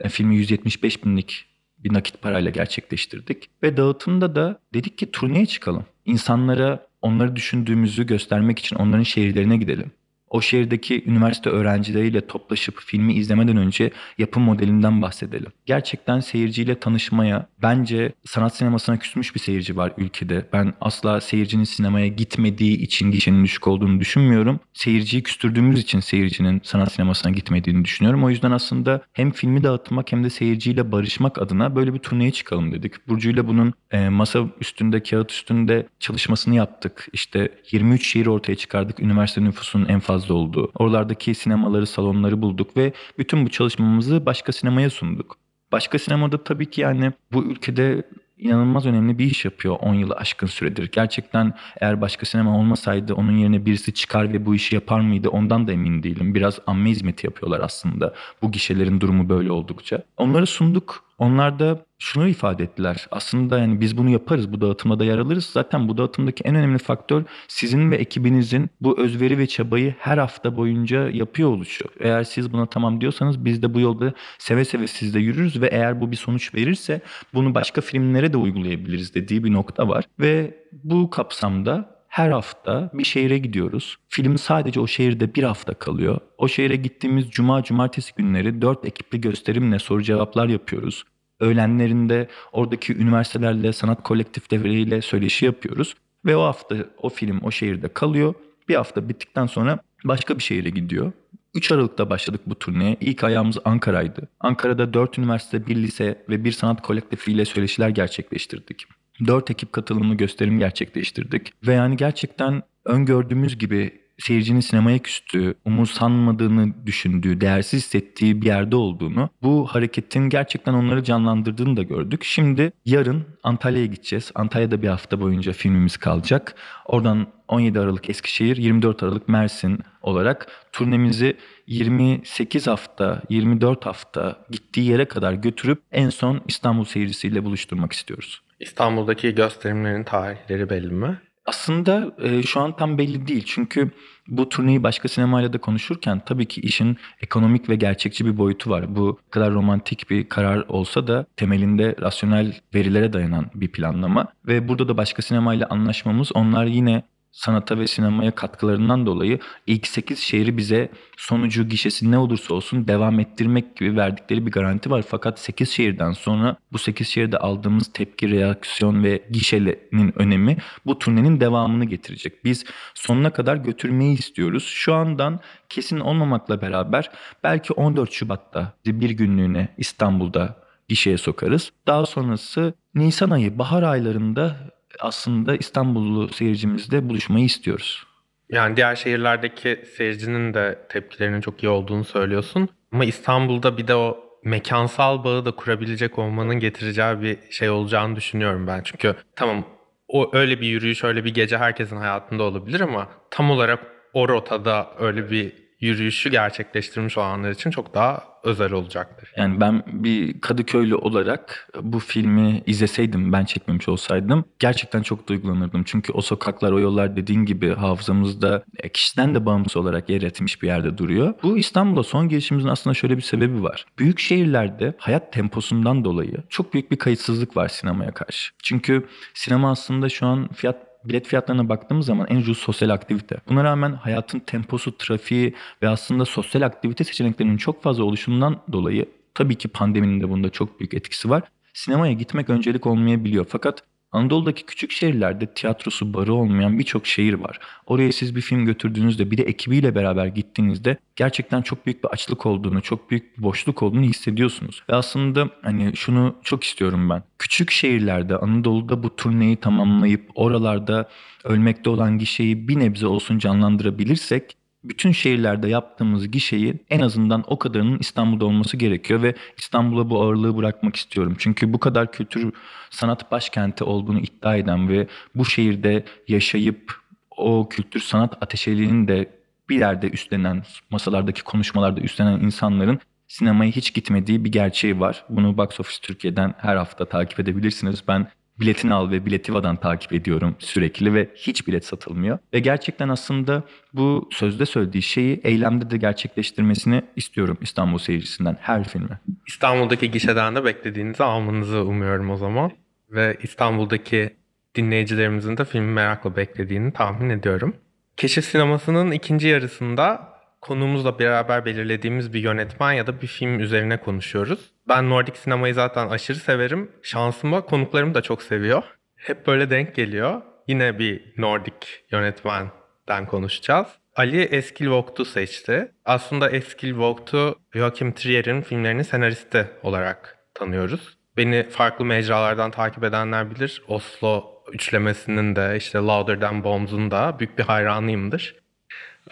[0.00, 1.49] E, filmi 175 binlik
[1.84, 3.50] bir nakit parayla gerçekleştirdik.
[3.62, 5.84] Ve dağıtımda da dedik ki turneye çıkalım.
[6.04, 9.92] İnsanlara onları düşündüğümüzü göstermek için onların şehirlerine gidelim.
[10.30, 15.52] O şehirdeki üniversite öğrencileriyle toplaşıp filmi izlemeden önce yapım modelinden bahsedelim.
[15.66, 20.46] Gerçekten seyirciyle tanışmaya, bence sanat sinemasına küsmüş bir seyirci var ülkede.
[20.52, 24.60] Ben asla seyircinin sinemaya gitmediği için gişenin düşük olduğunu düşünmüyorum.
[24.72, 28.24] Seyirciyi küstürdüğümüz için seyircinin sanat sinemasına gitmediğini düşünüyorum.
[28.24, 32.72] O yüzden aslında hem filmi dağıtmak hem de seyirciyle barışmak adına böyle bir turneye çıkalım
[32.72, 33.08] dedik.
[33.08, 37.08] Burcu'yla bunun e, masa üstünde, kağıt üstünde çalışmasını yaptık.
[37.12, 39.00] İşte 23 şehir ortaya çıkardık.
[39.00, 40.70] Üniversite nüfusunun en fazla olduğu.
[40.74, 45.36] Oralardaki sinemaları, salonları bulduk ve bütün bu çalışmamızı başka sinemaya sunduk.
[45.72, 48.02] Başka sinemada tabii ki yani bu ülkede
[48.40, 50.90] inanılmaz önemli bir iş yapıyor 10 yılı aşkın süredir.
[50.92, 55.68] Gerçekten eğer başka sinema olmasaydı onun yerine birisi çıkar ve bu işi yapar mıydı ondan
[55.68, 56.34] da emin değilim.
[56.34, 60.02] Biraz amme hizmeti yapıyorlar aslında bu gişelerin durumu böyle oldukça.
[60.16, 61.09] Onları sunduk.
[61.20, 63.06] Onlar da şunu ifade ettiler.
[63.10, 65.44] Aslında yani biz bunu yaparız, bu dağıtıma da yer alırız.
[65.44, 70.56] Zaten bu dağıtımdaki en önemli faktör sizin ve ekibinizin bu özveri ve çabayı her hafta
[70.56, 71.84] boyunca yapıyor oluşu.
[72.00, 76.00] Eğer siz buna tamam diyorsanız biz de bu yolda seve seve sizde yürürüz ve eğer
[76.00, 77.00] bu bir sonuç verirse
[77.34, 80.04] bunu başka filmlere de uygulayabiliriz dediği bir nokta var.
[80.20, 83.96] Ve bu kapsamda her hafta bir şehire gidiyoruz.
[84.08, 86.20] Film sadece o şehirde bir hafta kalıyor.
[86.38, 91.04] O şehire gittiğimiz cuma cumartesi günleri dört ekipli gösterimle soru cevaplar yapıyoruz.
[91.40, 95.94] Öğlenlerinde oradaki üniversitelerle, sanat kolektifleriyle söyleşi yapıyoruz.
[96.24, 98.34] Ve o hafta o film o şehirde kalıyor.
[98.68, 101.12] Bir hafta bittikten sonra başka bir şehire gidiyor.
[101.54, 102.96] 3 Aralık'ta başladık bu turneye.
[103.00, 104.28] İlk ayağımız Ankara'ydı.
[104.40, 108.86] Ankara'da 4 üniversite, 1 lise ve bir sanat kolektifiyle söyleşiler gerçekleştirdik.
[109.26, 111.52] 4 ekip katılımlı gösterim gerçekleştirdik.
[111.66, 119.30] Ve yani gerçekten öngördüğümüz gibi seyircinin sinemaya küstüğü, umursanmadığını düşündüğü, değersiz hissettiği bir yerde olduğunu,
[119.42, 122.24] bu hareketin gerçekten onları canlandırdığını da gördük.
[122.24, 124.32] Şimdi yarın Antalya'ya gideceğiz.
[124.34, 126.54] Antalya'da bir hafta boyunca filmimiz kalacak.
[126.86, 135.04] Oradan 17 Aralık Eskişehir, 24 Aralık Mersin olarak turnemizi 28 hafta, 24 hafta gittiği yere
[135.04, 138.42] kadar götürüp en son İstanbul seyircisiyle buluşturmak istiyoruz.
[138.60, 141.20] İstanbul'daki gösterimlerin tarihleri belli mi?
[141.46, 143.44] Aslında e, şu an tam belli değil.
[143.46, 143.90] Çünkü
[144.28, 148.96] bu turneyi başka sinemayla da konuşurken tabii ki işin ekonomik ve gerçekçi bir boyutu var.
[148.96, 154.32] Bu kadar romantik bir karar olsa da temelinde rasyonel verilere dayanan bir planlama.
[154.46, 160.18] Ve burada da başka sinemayla anlaşmamız onlar yine sanata ve sinemaya katkılarından dolayı ilk 8
[160.18, 165.04] şehri bize sonucu gişesi ne olursa olsun devam ettirmek gibi verdikleri bir garanti var.
[165.08, 171.40] Fakat 8 şehirden sonra bu 8 şehirde aldığımız tepki, reaksiyon ve gişenin önemi bu turnenin
[171.40, 172.44] devamını getirecek.
[172.44, 172.64] Biz
[172.94, 174.64] sonuna kadar götürmeyi istiyoruz.
[174.64, 177.10] Şu andan kesin olmamakla beraber
[177.44, 180.56] belki 14 Şubat'ta bir günlüğüne İstanbul'da
[180.88, 181.72] gişeye sokarız.
[181.86, 184.56] Daha sonrası Nisan ayı bahar aylarında
[185.00, 188.06] aslında İstanbullu seyircimizle buluşmayı istiyoruz.
[188.50, 192.68] Yani diğer şehirlerdeki seyircinin de tepkilerinin çok iyi olduğunu söylüyorsun.
[192.92, 198.66] Ama İstanbul'da bir de o mekansal bağı da kurabilecek olmanın getireceği bir şey olacağını düşünüyorum
[198.66, 198.82] ben.
[198.84, 199.64] Çünkü tamam
[200.08, 204.90] o öyle bir yürüyüş, öyle bir gece herkesin hayatında olabilir ama tam olarak o rotada
[204.98, 209.32] öyle bir yürüyüşü gerçekleştirmiş olanlar için çok daha özel olacaktır.
[209.36, 215.82] Yani ben bir Kadıköylü olarak bu filmi izleseydim, ben çekmemiş olsaydım gerçekten çok duygulanırdım.
[215.84, 220.62] Çünkü o sokaklar, o yollar dediğin gibi hafızamızda e, kişiden de bağımsız olarak yer etmiş
[220.62, 221.34] bir yerde duruyor.
[221.42, 223.86] Bu İstanbul'a son gelişimizin aslında şöyle bir sebebi var.
[223.98, 228.52] Büyük şehirlerde hayat temposundan dolayı çok büyük bir kayıtsızlık var sinemaya karşı.
[228.62, 233.36] Çünkü sinema aslında şu an fiyat bilet fiyatlarına baktığımız zaman en ucuz sosyal aktivite.
[233.48, 239.54] Buna rağmen hayatın temposu, trafiği ve aslında sosyal aktivite seçeneklerinin çok fazla oluşumundan dolayı tabii
[239.54, 241.42] ki pandeminin de bunda çok büyük etkisi var.
[241.74, 243.46] Sinemaya gitmek öncelik olmayabiliyor.
[243.48, 243.82] Fakat
[244.12, 247.58] Anadolu'daki küçük şehirlerde tiyatrosu, barı olmayan birçok şehir var.
[247.86, 252.46] Oraya siz bir film götürdüğünüzde bir de ekibiyle beraber gittiğinizde gerçekten çok büyük bir açlık
[252.46, 254.82] olduğunu, çok büyük bir boşluk olduğunu hissediyorsunuz.
[254.90, 257.22] Ve aslında hani şunu çok istiyorum ben.
[257.38, 261.08] Küçük şehirlerde Anadolu'da bu turneyi tamamlayıp oralarda
[261.44, 267.98] ölmekte olan gişeyi bir nebze olsun canlandırabilirsek bütün şehirlerde yaptığımız gişeyi en azından o kadarının
[267.98, 271.34] İstanbul'da olması gerekiyor ve İstanbul'a bu ağırlığı bırakmak istiyorum.
[271.38, 272.52] Çünkü bu kadar kültür
[272.90, 276.92] sanat başkenti olduğunu iddia eden ve bu şehirde yaşayıp
[277.36, 284.44] o kültür sanat ateşeliğini de bir yerde üstlenen, masalardaki konuşmalarda üstlenen insanların sinemaya hiç gitmediği
[284.44, 285.24] bir gerçeği var.
[285.28, 288.02] Bunu Box Office Türkiye'den her hafta takip edebilirsiniz.
[288.08, 288.26] Ben
[288.60, 292.38] biletini al ve Biletiva'dan takip ediyorum sürekli ve hiç bilet satılmıyor.
[292.54, 299.18] Ve gerçekten aslında bu sözde söylediği şeyi eylemde de gerçekleştirmesini istiyorum İstanbul seyircisinden her filme.
[299.48, 302.70] İstanbul'daki gişeden de beklediğinizi almanızı umuyorum o zaman.
[303.10, 304.30] Ve İstanbul'daki
[304.74, 307.76] dinleyicilerimizin de filmi merakla beklediğini tahmin ediyorum.
[308.16, 310.28] Keşif sinemasının ikinci yarısında
[310.60, 314.70] konuğumuzla beraber belirlediğimiz bir yönetmen ya da bir film üzerine konuşuyoruz.
[314.88, 316.90] Ben Nordik sinemayı zaten aşırı severim.
[317.02, 318.82] Şansıma konuklarım da çok seviyor.
[319.16, 320.42] Hep böyle denk geliyor.
[320.68, 323.86] Yine bir Nordik yönetmenden konuşacağız.
[324.16, 325.92] Ali Eskilvogt'u seçti.
[326.04, 331.18] Aslında Eskilvogt'u Joachim Trier'in filmlerinin senaristi olarak tanıyoruz.
[331.36, 333.82] Beni farklı mecralardan takip edenler bilir.
[333.88, 336.64] Oslo üçlemesinin de işte Louder Than
[337.10, 338.60] da büyük bir hayranıyımdır.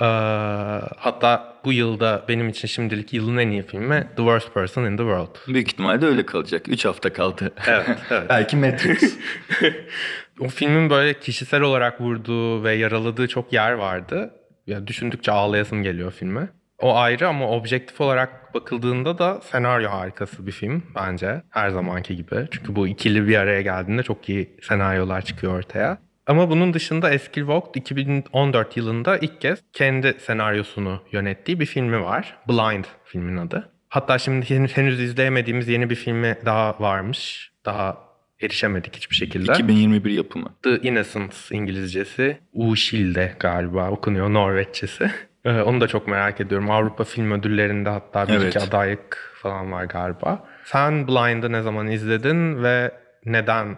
[0.00, 0.04] Ee,
[0.96, 5.02] hatta bu yılda benim için şimdilik yılın en iyi filmi The Worst Person in the
[5.02, 5.54] World.
[5.54, 6.68] Büyük ihtimalle öyle kalacak.
[6.68, 7.52] 3 hafta kaldı.
[7.66, 8.26] Evet, evet.
[8.28, 9.18] Belki Matrix.
[10.40, 14.34] o filmin böyle kişisel olarak vurduğu ve yaraladığı çok yer vardı.
[14.66, 16.48] Ya düşündükçe ağlayasım geliyor filme.
[16.78, 21.42] O ayrı ama objektif olarak bakıldığında da senaryo harikası bir film bence.
[21.50, 22.48] Her zamanki gibi.
[22.50, 25.98] Çünkü bu ikili bir araya geldiğinde çok iyi senaryolar çıkıyor ortaya.
[26.28, 32.36] Ama bunun dışında Eskil Vogt 2014 yılında ilk kez kendi senaryosunu yönettiği bir filmi var.
[32.48, 33.68] Blind filmin adı.
[33.88, 37.50] Hatta şimdi henüz izleyemediğimiz yeni bir filmi daha varmış.
[37.64, 37.98] Daha
[38.40, 39.52] erişemedik hiçbir şekilde.
[39.52, 40.48] 2021 yapımı.
[40.62, 42.38] The Innocence İngilizcesi.
[42.52, 45.10] Ushilde galiba okunuyor Norveççesi.
[45.44, 46.70] Ee, onu da çok merak ediyorum.
[46.70, 48.56] Avrupa Film Ödülleri'nde hatta bir evet.
[48.56, 50.44] iki adaylık falan var galiba.
[50.64, 52.92] Sen Blind'ı ne zaman izledin ve
[53.24, 53.76] neden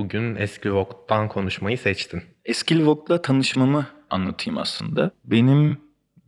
[0.00, 2.22] bugün Eskilvog'dan konuşmayı seçtin?
[2.44, 5.10] Eskilvog'la tanışmamı anlatayım aslında.
[5.24, 5.78] Benim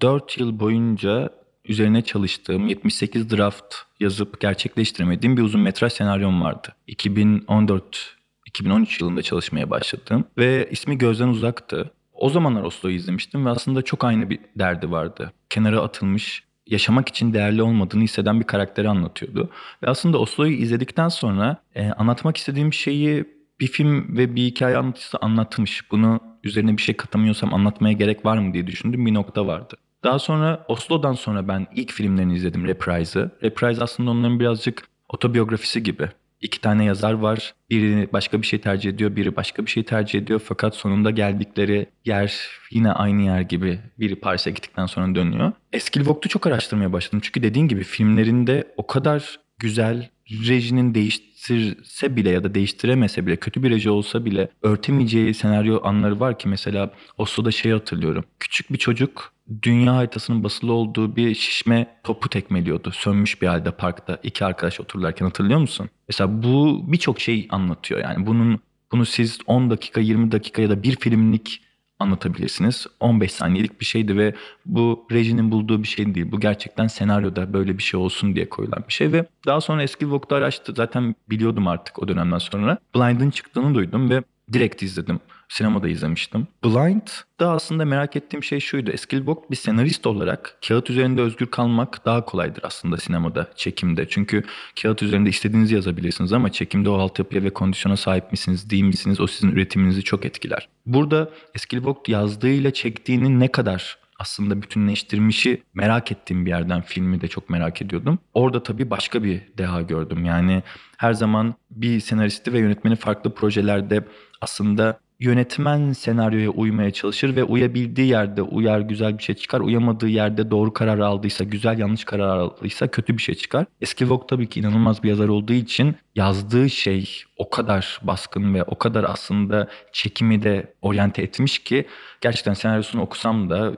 [0.03, 1.31] 4 yıl boyunca
[1.65, 6.69] üzerine çalıştığım 78 draft yazıp gerçekleştiremediğim bir uzun metraj senaryom vardı.
[6.87, 13.83] 2014 2013 yılında çalışmaya başladım ve ismi gözden uzaktı o zamanlar Oslo'yu izlemiştim ve aslında
[13.83, 15.33] çok aynı bir derdi vardı.
[15.51, 19.51] Kenara atılmış, yaşamak için değerli olmadığını hisseden bir karakteri anlatıyordu.
[19.83, 25.19] Ve aslında Oslo'yu izledikten sonra e, anlatmak istediğim şeyi bir film ve bir hikaye anlatıcısı
[25.19, 25.91] anlatmış.
[25.91, 29.77] Bunu üzerine bir şey katamıyorsam anlatmaya gerek var mı diye düşündüğüm bir nokta vardı.
[30.05, 33.31] Daha sonra Oslo'dan sonra ben ilk filmlerini izledim Reprise'ı.
[33.43, 36.09] Reprise aslında onların birazcık otobiyografisi gibi.
[36.41, 37.55] İki tane yazar var.
[37.71, 40.43] Biri başka bir şey tercih ediyor, biri başka bir şey tercih ediyor.
[40.45, 43.81] Fakat sonunda geldikleri yer yine aynı yer gibi.
[43.99, 45.53] Biri Paris'e gittikten sonra dönüyor.
[45.73, 47.21] Eski Vogue'tu çok araştırmaya başladım.
[47.23, 53.63] Çünkü dediğin gibi filmlerinde o kadar güzel rejinin değiştirse bile ya da değiştiremese bile kötü
[53.63, 58.25] bir reji olsa bile örtemeyeceği senaryo anları var ki mesela Oslo'da şey hatırlıyorum.
[58.41, 59.33] Küçük bir çocuk
[59.63, 62.91] dünya haritasının basılı olduğu bir şişme topu tekmeliyordu.
[62.91, 65.91] Sönmüş bir halde parkta iki arkadaş otururlarken hatırlıyor musun?
[66.09, 68.01] Mesela bu birçok şey anlatıyor.
[68.01, 68.61] Yani bunun
[68.93, 71.62] bunu siz 10 dakika, 20 dakika ya da bir filmlik
[72.03, 72.87] anlatabilirsiniz.
[73.01, 74.35] 15 saniyelik bir şeydi ve
[74.67, 76.33] bu rejinin bulduğu bir şey değil.
[76.33, 80.11] Bu gerçekten senaryoda böyle bir şey olsun diye koyulan bir şey ve daha sonra eski
[80.11, 80.73] Vogue'da araştı.
[80.77, 82.79] Zaten biliyordum artık o dönemden sonra.
[82.95, 85.21] Blind'ın çıktığını duydum ve direkt izledim.
[85.49, 86.47] Sinemada izlemiştim.
[86.65, 87.09] Blind
[87.41, 88.91] da aslında merak ettiğim şey şuydu.
[88.91, 94.09] Eskilbok bir senarist olarak kağıt üzerinde özgür kalmak daha kolaydır aslında sinemada, çekimde.
[94.09, 94.45] Çünkü
[94.83, 99.27] kağıt üzerinde istediğinizi yazabilirsiniz ama çekimde o altyapıya ve kondisyona sahip misiniz, değil misiniz o
[99.27, 100.69] sizin üretiminizi çok etkiler.
[100.87, 107.51] Burada Eskilbok yazdığıyla çektiğini ne kadar aslında bütünleştirmişi merak ettiğim bir yerden filmi de çok
[107.51, 108.19] merak ediyordum.
[108.35, 110.25] Orada tabii başka bir deha gördüm.
[110.25, 110.63] Yani
[110.97, 114.05] her zaman bir senaristi ve yönetmeni farklı projelerde
[114.41, 119.61] aslında yönetmen senaryoya uymaya çalışır ve uyabildiği yerde uyar güzel bir şey çıkar.
[119.61, 123.67] Uyamadığı yerde doğru karar aldıysa, güzel yanlış karar aldıysa kötü bir şey çıkar.
[123.81, 128.63] Eski Vogue tabii ki inanılmaz bir yazar olduğu için yazdığı şey o kadar baskın ve
[128.63, 131.87] o kadar aslında çekimi de oryante etmiş ki
[132.21, 133.73] gerçekten senaryosunu okusam da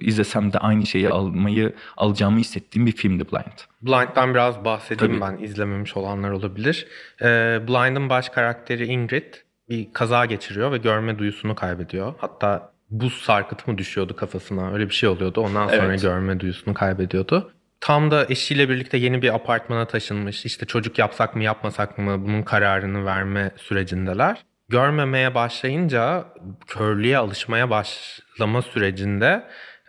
[0.00, 3.58] izlesem de aynı şeyi almayı alacağımı hissettiğim bir filmdi Blind.
[3.82, 5.38] Blind'dan biraz bahsedeyim Tabii.
[5.38, 6.86] ben izlememiş olanlar olabilir.
[7.22, 7.26] Ee,
[7.68, 9.34] Blind'ın baş karakteri Ingrid
[9.70, 12.14] bir kaza geçiriyor ve görme duyusunu kaybediyor.
[12.18, 15.40] Hatta buz sarkıtı mı düşüyordu kafasına öyle bir şey oluyordu.
[15.40, 16.02] Ondan sonra Evet.
[16.02, 17.52] görme duyusunu kaybediyordu.
[17.80, 20.46] Tam da eşiyle birlikte yeni bir apartmana taşınmış.
[20.46, 24.44] İşte çocuk yapsak mı yapmasak mı bunun kararını verme sürecindeler.
[24.68, 26.24] Görmemeye başlayınca
[26.66, 29.42] körlüğe alışmaya başlama sürecinde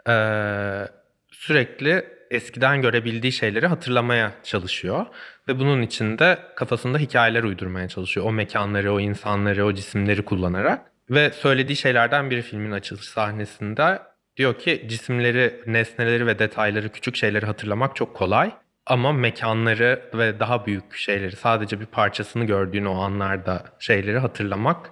[0.08, 0.88] eee,
[1.32, 5.06] sürekli eskiden görebildiği şeyleri hatırlamaya çalışıyor.
[5.48, 8.26] Ve bunun için de kafasında hikayeler uydurmaya çalışıyor.
[8.26, 10.91] O mekanları, o insanları, o cisimleri kullanarak.
[11.10, 14.00] Ve söylediği şeylerden biri filmin açılış sahnesinde
[14.38, 18.52] diyor ki cisimleri, nesneleri ve detayları, küçük şeyleri hatırlamak çok kolay.
[18.86, 24.91] Ama mekanları ve daha büyük şeyleri, sadece bir parçasını gördüğün o anlarda şeyleri hatırlamak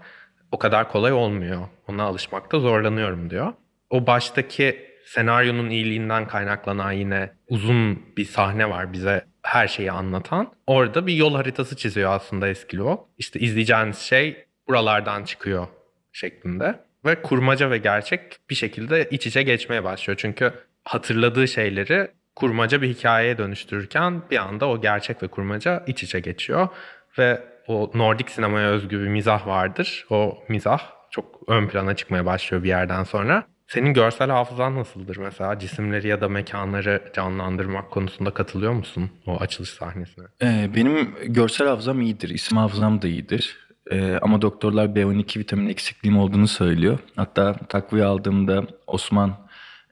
[0.51, 1.61] o kadar kolay olmuyor.
[1.87, 3.53] Ona alışmakta zorlanıyorum diyor.
[3.89, 10.53] O baştaki senaryonun iyiliğinden kaynaklanan yine uzun bir sahne var bize her şeyi anlatan.
[10.67, 13.07] Orada bir yol haritası çiziyor aslında Eskilo.
[13.17, 15.67] İşte izleyeceğiniz şey buralardan çıkıyor
[16.13, 16.79] şeklinde.
[17.05, 20.17] Ve kurmaca ve gerçek bir şekilde iç içe geçmeye başlıyor.
[20.21, 26.19] Çünkü hatırladığı şeyleri kurmaca bir hikayeye dönüştürürken bir anda o gerçek ve kurmaca iç içe
[26.19, 26.67] geçiyor.
[27.17, 30.05] Ve o Nordik sinemaya özgü bir mizah vardır.
[30.09, 30.79] O mizah
[31.11, 33.47] çok ön plana çıkmaya başlıyor bir yerden sonra.
[33.69, 35.59] Senin görsel hafızan nasıldır mesela?
[35.59, 40.25] Cisimleri ya da mekanları canlandırmak konusunda katılıyor musun o açılış sahnesine?
[40.41, 43.57] Ee, benim görsel hafızam iyidir, isim hafızam da iyidir.
[43.91, 46.99] Ee, ama doktorlar B12 vitamin eksikliğim olduğunu söylüyor.
[47.15, 49.37] Hatta takviye aldığımda Osman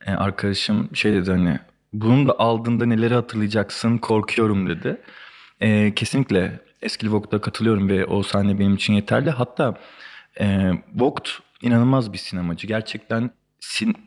[0.05, 1.59] e, arkadaşım şey dedi hani
[1.93, 5.01] bunu da aldığında neleri hatırlayacaksın korkuyorum dedi.
[5.61, 9.29] Ee, kesinlikle Eskili Vogue'da katılıyorum ve o sahne benim için yeterli.
[9.29, 9.77] Hatta
[10.39, 11.29] e, Vogt
[11.61, 12.67] inanılmaz bir sinemacı.
[12.67, 13.31] Gerçekten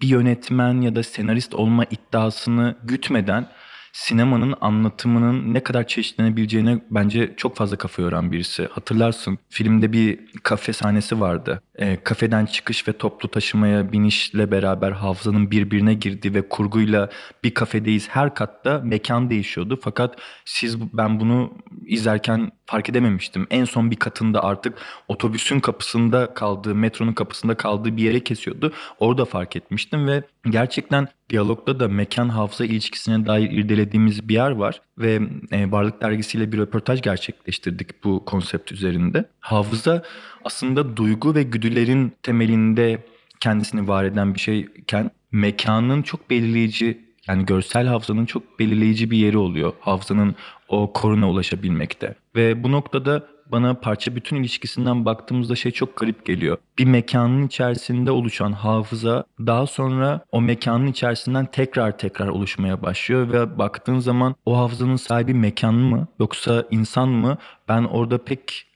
[0.03, 3.49] bir yönetmen ya da senarist olma iddiasını gütmeden
[3.93, 8.69] sinemanın anlatımının ne kadar çeşitlenebileceğine bence çok fazla kafa yoran birisi.
[8.73, 11.63] Hatırlarsın filmde bir kafe sahnesi vardı.
[11.81, 17.11] Ee, kafeden çıkış ve toplu taşımaya binişle beraber hafızanın birbirine girdiği ve kurguyla
[17.45, 18.09] bir kafedeyiz.
[18.09, 19.79] Her katta mekan değişiyordu.
[19.83, 21.53] Fakat siz ben bunu
[21.87, 23.47] izlerken fark edememiştim.
[23.51, 24.79] En son bir katında artık
[25.09, 28.73] otobüsün kapısında kaldığı, metronun kapısında kaldığı bir yere kesiyordu.
[28.99, 34.81] Orada fark etmiştim ve gerçekten diyalogda da mekan hafıza ilişkisine dair irdelediğimiz bir yer var
[34.99, 35.21] ve
[35.51, 39.25] e, Varlık Dergisi'yle bir röportaj gerçekleştirdik bu konsept üzerinde.
[39.41, 40.03] Hafıza
[40.45, 43.05] aslında duygu ve güdülerin temelinde
[43.41, 49.39] kendisini var eden bir şeyken mekanın çok belirleyici yani görsel hafızanın çok belirleyici bir yeri
[49.39, 49.73] oluyor.
[49.81, 50.35] Hafızanın
[50.69, 52.15] o koruna ulaşabilmekte.
[52.37, 56.59] Ve bu noktada bana parça bütün ilişkisinden baktığımızda şey çok garip geliyor.
[56.79, 63.59] Bir mekanın içerisinde oluşan hafıza daha sonra o mekanın içerisinden tekrar tekrar oluşmaya başlıyor ve
[63.59, 67.39] baktığın zaman o hafızanın sahibi mekan mı yoksa insan mı
[67.69, 68.70] ben orada pek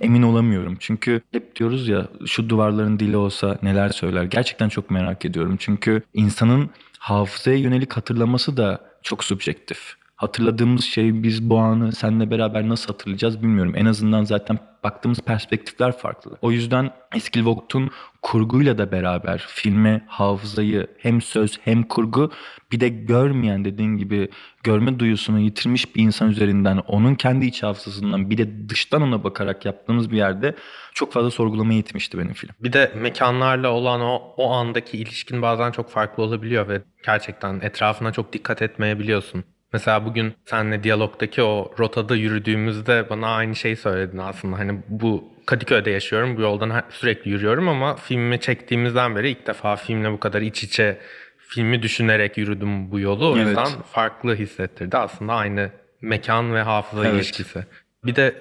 [0.00, 0.76] emin olamıyorum.
[0.80, 4.24] Çünkü hep diyoruz ya şu duvarların dili olsa neler söyler.
[4.24, 5.56] Gerçekten çok merak ediyorum.
[5.58, 9.94] Çünkü insanın hafızaya yönelik hatırlaması da çok subjektif.
[10.16, 13.72] Hatırladığımız şey biz bu anı seninle beraber nasıl hatırlayacağız bilmiyorum.
[13.76, 16.38] En azından zaten baktığımız perspektifler farklı.
[16.42, 17.90] O yüzden Eskil Vogt'un
[18.22, 22.30] kurguyla da beraber filme hafızayı hem söz hem kurgu
[22.72, 24.28] bir de görmeyen dediğin gibi
[24.62, 29.64] görme duyusunu yitirmiş bir insan üzerinden onun kendi iç hafızasından bir de dıştan ona bakarak
[29.64, 30.54] yaptığımız bir yerde
[30.94, 32.50] çok fazla sorgulamaya itmişti benim film.
[32.60, 38.12] Bir de mekanlarla olan o, o andaki ilişkin bazen çok farklı olabiliyor ve gerçekten etrafına
[38.12, 39.44] çok dikkat etmeyebiliyorsun.
[39.74, 44.58] Mesela bugün seninle diyalogdaki o rotada yürüdüğümüzde bana aynı şeyi söyledin aslında.
[44.58, 50.12] Hani bu Kadıköy'de yaşıyorum, bu yoldan sürekli yürüyorum ama filmi çektiğimizden beri ilk defa filmle
[50.12, 50.98] bu kadar iç içe
[51.38, 53.28] filmi düşünerek yürüdüm bu yolu.
[53.32, 53.46] O Evet.
[53.46, 54.96] yüzden farklı hissettirdi.
[54.96, 55.70] Aslında aynı
[56.00, 57.14] mekan ve hafıza Evet.
[57.14, 57.64] ilişkisi.
[58.04, 58.34] Bir de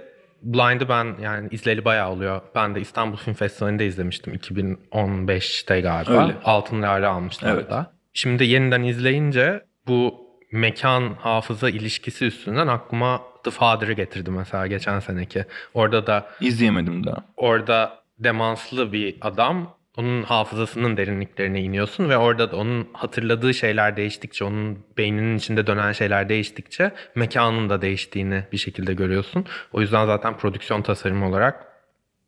[0.43, 2.41] Blind'ı ben yani izleyeli bayağı oluyor.
[2.55, 6.23] Ben de İstanbul Film Festivali'nde izlemiştim 2015'te galiba.
[6.23, 6.35] Öyle.
[6.43, 7.65] Altın Lale almıştım Evet.
[7.65, 7.93] hatta.
[8.13, 10.22] Şimdi yeniden izleyince bu
[10.53, 15.45] mekan hafıza ilişkisi üstünden aklıma The Father'ı getirdi mesela geçen seneki.
[15.73, 17.25] Orada da İzleyemedim daha.
[17.37, 24.45] orada demanslı bir adam onun hafızasının derinliklerine iniyorsun ve orada da onun hatırladığı şeyler değiştikçe,
[24.45, 29.45] onun beyninin içinde dönen şeyler değiştikçe mekanın da değiştiğini bir şekilde görüyorsun.
[29.73, 31.67] O yüzden zaten prodüksiyon tasarımı olarak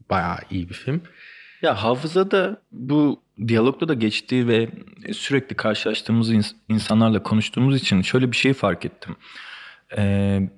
[0.09, 1.01] bayağı iyi bir film.
[1.61, 4.69] Ya hafızada bu diyalogda da geçtiği ve
[5.13, 9.15] sürekli karşılaştığımız ins- insanlarla konuştuğumuz için şöyle bir şey fark ettim.
[9.97, 10.49] Ee,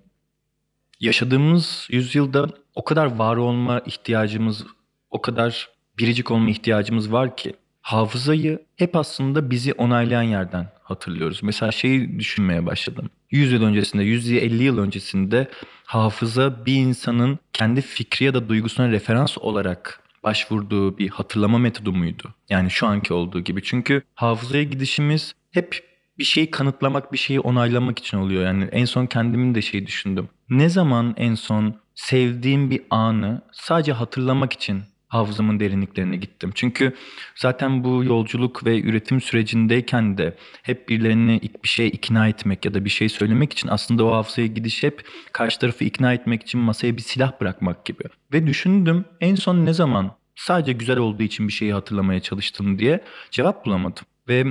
[0.99, 4.65] yaşadığımız yüzyılda o kadar var olma ihtiyacımız,
[5.09, 11.43] o kadar biricik olma ihtiyacımız var ki hafızayı hep aslında bizi onaylayan yerden hatırlıyoruz.
[11.43, 13.09] Mesela şeyi düşünmeye başladım.
[13.31, 15.47] 100 yıl öncesinde, 150 yıl öncesinde
[15.85, 22.33] hafıza bir insanın kendi fikri ya da duygusuna referans olarak başvurduğu bir hatırlama metodu muydu?
[22.49, 23.63] Yani şu anki olduğu gibi.
[23.63, 25.83] Çünkü hafızaya gidişimiz hep
[26.17, 28.45] bir şeyi kanıtlamak, bir şeyi onaylamak için oluyor.
[28.45, 30.29] Yani en son kendimin de şey düşündüm.
[30.49, 36.51] Ne zaman en son sevdiğim bir anı sadece hatırlamak için hafızamın derinliklerine gittim.
[36.55, 36.93] Çünkü
[37.35, 42.85] zaten bu yolculuk ve üretim sürecindeyken de hep birilerini bir şeye ikna etmek ya da
[42.85, 46.97] bir şey söylemek için aslında o hafızaya gidiş hep karşı tarafı ikna etmek için masaya
[46.97, 48.03] bir silah bırakmak gibi.
[48.33, 53.03] Ve düşündüm en son ne zaman sadece güzel olduğu için bir şeyi hatırlamaya çalıştım diye
[53.31, 54.05] cevap bulamadım.
[54.29, 54.45] Ve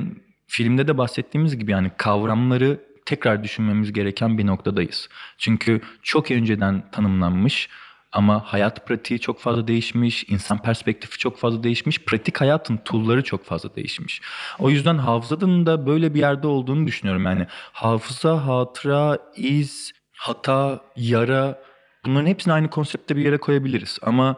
[0.46, 5.09] filmde de bahsettiğimiz gibi yani kavramları tekrar düşünmemiz gereken bir noktadayız.
[5.38, 7.68] Çünkü çok önceden tanımlanmış
[8.16, 13.44] ama hayat pratiği çok fazla değişmiş, insan perspektifi çok fazla değişmiş, pratik hayatın tool'ları çok
[13.44, 14.20] fazla değişmiş.
[14.58, 17.24] O yüzden hafızanın da böyle bir yerde olduğunu düşünüyorum.
[17.24, 21.62] Yani hafıza, hatıra, iz, hata, yara
[22.04, 23.98] bunların hepsini aynı konsepte bir yere koyabiliriz.
[24.02, 24.36] Ama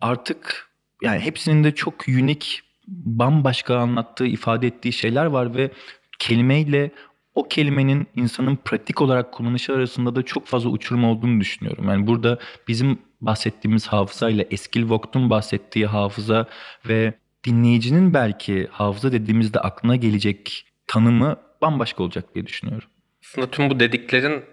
[0.00, 0.68] artık
[1.02, 5.70] yani hepsinin de çok unik, bambaşka anlattığı, ifade ettiği şeyler var ve
[6.18, 6.90] kelimeyle
[7.34, 11.88] o kelimenin insanın pratik olarak kullanışı arasında da çok fazla uçurum olduğunu düşünüyorum.
[11.88, 16.46] Yani burada bizim bahsettiğimiz hafızayla Eskil Vogt'un bahsettiği hafıza
[16.88, 17.14] ve
[17.44, 22.88] dinleyicinin belki hafıza dediğimizde aklına gelecek tanımı bambaşka olacak diye düşünüyorum.
[23.24, 24.44] Aslında tüm bu dediklerin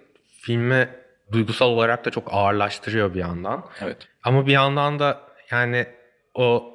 [0.42, 0.90] filmi
[1.32, 3.66] duygusal olarak da çok ağırlaştırıyor bir yandan.
[3.82, 3.98] Evet.
[4.24, 5.22] Ama bir yandan da
[5.52, 5.86] yani
[6.34, 6.74] o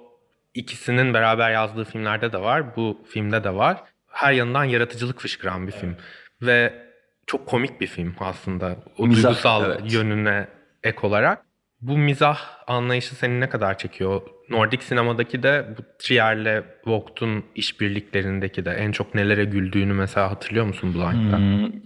[0.54, 2.76] ikisinin beraber yazdığı filmlerde de var.
[2.76, 3.84] Bu filmde de var.
[4.16, 5.96] Her yanından yaratıcılık fışkıran bir film.
[6.42, 6.86] Ve
[7.26, 8.76] çok komik bir film aslında.
[8.98, 9.92] O Mizah, duygusal evet.
[9.92, 10.48] yönüne
[10.82, 11.42] ek olarak.
[11.80, 14.22] Bu mizah anlayışı seni ne kadar çekiyor?
[14.50, 20.94] Nordik sinemadaki de bu Trier'le Vogt'un işbirliklerindeki de en çok nelere güldüğünü mesela hatırlıyor musun
[20.94, 21.38] Blind'da?
[21.38, 21.80] Hmm,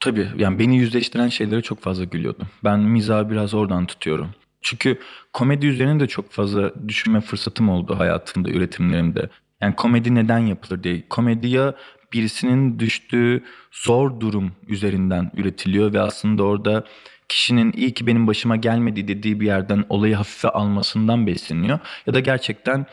[0.00, 2.48] tabii yani beni yüzleştiren şeylere çok fazla gülüyordum.
[2.64, 4.30] Ben mizahı biraz oradan tutuyorum.
[4.62, 4.98] Çünkü
[5.32, 9.28] komedi üzerine de çok fazla düşünme fırsatım oldu hayatımda, üretimlerimde.
[9.64, 11.08] Yani komedi neden yapılır diye.
[11.08, 11.74] Komedi ya
[12.12, 16.84] birisinin düştüğü zor durum üzerinden üretiliyor ve aslında orada
[17.28, 21.78] kişinin iyi ki benim başıma gelmedi dediği bir yerden olayı hafife almasından besleniyor.
[22.06, 22.86] Ya da gerçekten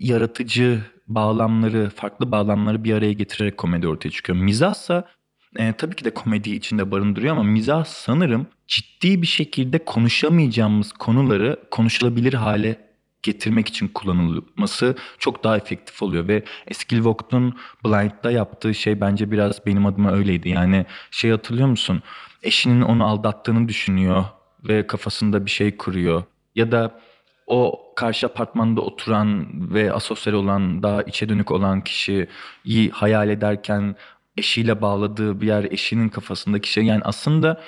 [0.00, 4.38] yaratıcı bağlamları, farklı bağlamları bir araya getirerek komedi ortaya çıkıyor.
[4.38, 5.08] Mizahsa
[5.56, 11.60] e, tabii ki de komedi içinde barındırıyor ama mizah sanırım ciddi bir şekilde konuşamayacağımız konuları
[11.70, 12.87] konuşulabilir hale
[13.22, 19.66] getirmek için kullanılması çok daha efektif oluyor ve Eskil Vogt'un Blind'da yaptığı şey bence biraz
[19.66, 20.48] benim adıma öyleydi.
[20.48, 22.02] Yani şey hatırlıyor musun?
[22.42, 24.24] Eşinin onu aldattığını düşünüyor
[24.64, 26.22] ve kafasında bir şey kuruyor.
[26.54, 27.00] Ya da
[27.46, 33.96] o karşı apartmanda oturan ve asosyal olan, daha içe dönük olan kişiyi hayal ederken
[34.36, 36.84] eşiyle bağladığı bir yer eşinin kafasındaki şey.
[36.84, 37.62] Yani aslında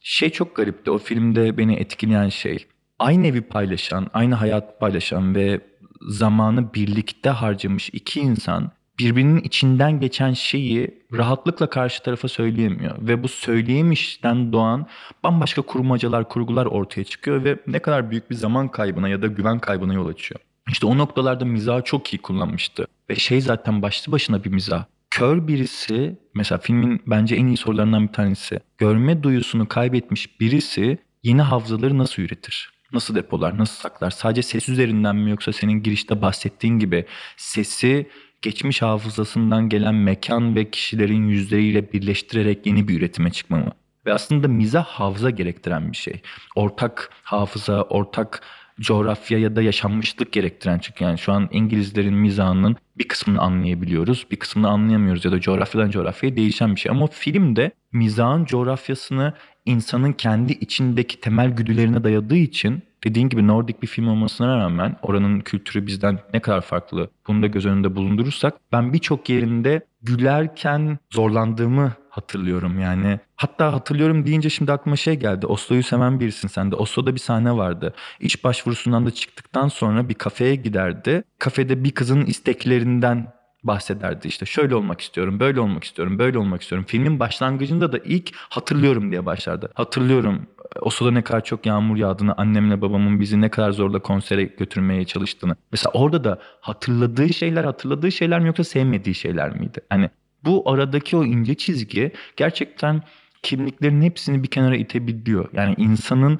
[0.00, 2.66] şey çok garipti o filmde beni etkileyen şey.
[3.04, 5.60] Aynı evi paylaşan, aynı hayat paylaşan ve
[6.00, 12.96] zamanı birlikte harcamış iki insan birbirinin içinden geçen şeyi rahatlıkla karşı tarafa söyleyemiyor.
[13.00, 14.86] Ve bu söyleyemişten doğan
[15.24, 19.58] bambaşka kurmacalar, kurgular ortaya çıkıyor ve ne kadar büyük bir zaman kaybına ya da güven
[19.58, 20.40] kaybına yol açıyor.
[20.68, 22.86] İşte o noktalarda mizahı çok iyi kullanmıştı.
[23.10, 24.84] Ve şey zaten başlı başına bir mizah.
[25.10, 28.60] Kör birisi, mesela filmin bence en iyi sorularından bir tanesi.
[28.78, 32.73] Görme duyusunu kaybetmiş birisi yeni hafızaları nasıl üretir?
[32.94, 34.10] Nasıl depolar, nasıl saklar?
[34.10, 38.08] Sadece ses üzerinden mi yoksa senin girişte bahsettiğin gibi sesi
[38.42, 43.72] geçmiş hafızasından gelen mekan ve kişilerin yüzleriyle birleştirerek yeni bir üretime çıkma mı?
[44.06, 46.20] Ve aslında mizah hafıza gerektiren bir şey.
[46.56, 48.42] Ortak hafıza, ortak
[48.80, 54.36] coğrafya ya da yaşanmışlık gerektiren çünkü yani şu an İngilizlerin mizahının bir kısmını anlayabiliyoruz, bir
[54.36, 56.90] kısmını anlayamıyoruz ya da coğrafyadan coğrafyaya değişen bir şey.
[56.92, 59.34] Ama filmde mizahın coğrafyasını
[59.66, 65.40] insanın kendi içindeki temel güdülerine dayadığı için dediğin gibi Nordik bir film olmasına rağmen oranın
[65.40, 71.92] kültürü bizden ne kadar farklı bunu da göz önünde bulundurursak ben birçok yerinde gülerken zorlandığımı
[72.08, 73.20] hatırlıyorum yani.
[73.36, 75.46] Hatta hatırlıyorum deyince şimdi aklıma şey geldi.
[75.46, 76.76] Oslo'yu seven birisin sen de.
[76.76, 77.94] Oslo'da bir sahne vardı.
[78.20, 81.24] İş başvurusundan da çıktıktan sonra bir kafeye giderdi.
[81.38, 83.32] Kafede bir kızın isteklerinden
[83.64, 86.86] bahsederdi işte şöyle olmak istiyorum, böyle olmak istiyorum, böyle olmak istiyorum.
[86.88, 89.70] Filmin başlangıcında da ilk hatırlıyorum diye başlardı.
[89.74, 90.46] Hatırlıyorum
[90.80, 95.04] o sırada ne kadar çok yağmur yağdığını, annemle babamın bizi ne kadar zorla konsere götürmeye
[95.04, 95.56] çalıştığını.
[95.72, 99.80] Mesela orada da hatırladığı şeyler hatırladığı şeyler mi yoksa sevmediği şeyler miydi?
[99.90, 100.10] Hani
[100.44, 103.02] bu aradaki o ince çizgi gerçekten
[103.42, 105.48] kimliklerin hepsini bir kenara itebiliyor.
[105.52, 106.38] Yani insanın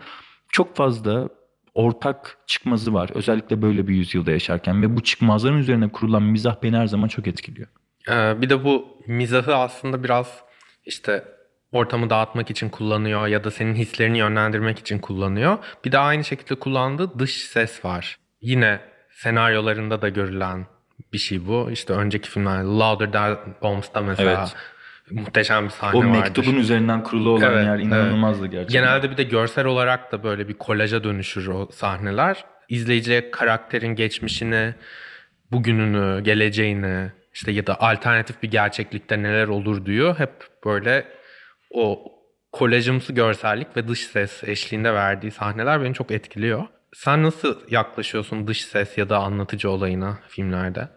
[0.49, 1.29] çok fazla
[1.75, 3.11] ortak çıkmazı var.
[3.15, 7.27] Özellikle böyle bir yüzyılda yaşarken ve bu çıkmazların üzerine kurulan mizah beni her zaman çok
[7.27, 7.69] etkiliyor.
[8.11, 10.41] Ee, bir de bu mizahı aslında biraz
[10.85, 11.25] işte
[11.73, 15.59] ortamı dağıtmak için kullanıyor ya da senin hislerini yönlendirmek için kullanıyor.
[15.85, 18.19] Bir de aynı şekilde kullandığı dış ses var.
[18.41, 20.67] Yine senaryolarında da görülen
[21.13, 21.71] bir şey bu.
[21.71, 24.55] İşte önceki filmler Louder Than Bombs'ta mesela Evet.
[25.11, 26.19] Muhteşem bir sahne O vardır.
[26.21, 28.83] mektubun üzerinden kurulu olan Evet, yer inanılmazdı gerçekten.
[28.83, 32.45] Genelde bir de görsel olarak da böyle bir kolaja dönüşür o sahneler.
[32.69, 34.75] İzleyiciye karakterin geçmişini,
[35.53, 40.19] bugününü, geleceğini işte ya da alternatif bir gerçeklikte neler olur diyor.
[40.19, 40.33] Hep
[40.65, 41.05] böyle
[41.71, 42.13] o
[42.53, 46.67] kolajımsı görsellik ve dış ses eşliğinde verdiği sahneler beni çok etkiliyor.
[46.93, 50.89] Sen nasıl yaklaşıyorsun dış ses ya da anlatıcı olayına filmlerde?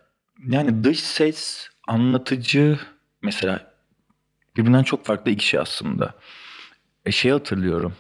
[0.48, 2.80] Yani dış ses, anlatıcı
[3.22, 3.77] mesela
[4.58, 6.14] birbirinden çok farklı iki şey aslında.
[7.06, 7.94] E şey hatırlıyorum.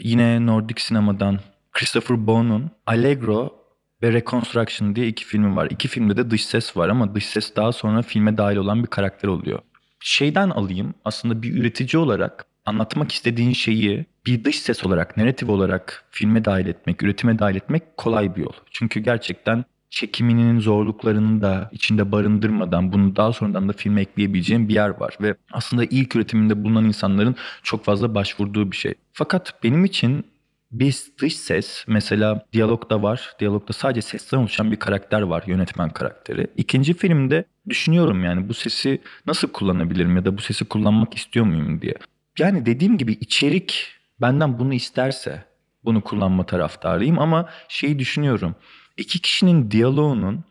[0.00, 1.40] Yine Nordik sinemadan
[1.72, 3.62] Christopher Bone'un Allegro
[4.02, 5.68] ve Reconstruction diye iki filmi var.
[5.70, 8.88] İki filmde de dış ses var ama dış ses daha sonra filme dahil olan bir
[8.88, 9.58] karakter oluyor.
[10.00, 16.04] Şeyden alayım aslında bir üretici olarak anlatmak istediğin şeyi bir dış ses olarak, narratif olarak
[16.10, 18.52] filme dahil etmek, üretime dahil etmek kolay bir yol.
[18.70, 24.88] Çünkü gerçekten çekiminin zorluklarını da içinde barındırmadan bunu daha sonradan da filme ekleyebileceğim bir yer
[24.88, 25.16] var.
[25.20, 28.94] Ve aslında ilk üretiminde bulunan insanların çok fazla başvurduğu bir şey.
[29.12, 30.24] Fakat benim için
[30.70, 33.36] bir dış ses mesela diyalogda var.
[33.40, 35.42] Diyalogda sadece sesten oluşan bir karakter var.
[35.46, 36.46] Yönetmen karakteri.
[36.56, 41.82] İkinci filmde düşünüyorum yani bu sesi nasıl kullanabilirim ya da bu sesi kullanmak istiyor muyum
[41.82, 41.94] diye.
[42.38, 43.88] Yani dediğim gibi içerik
[44.20, 45.44] benden bunu isterse
[45.84, 48.54] bunu kullanma taraftarıyım ama şeyi düşünüyorum.
[48.96, 50.44] İki kişinin diyaloğunun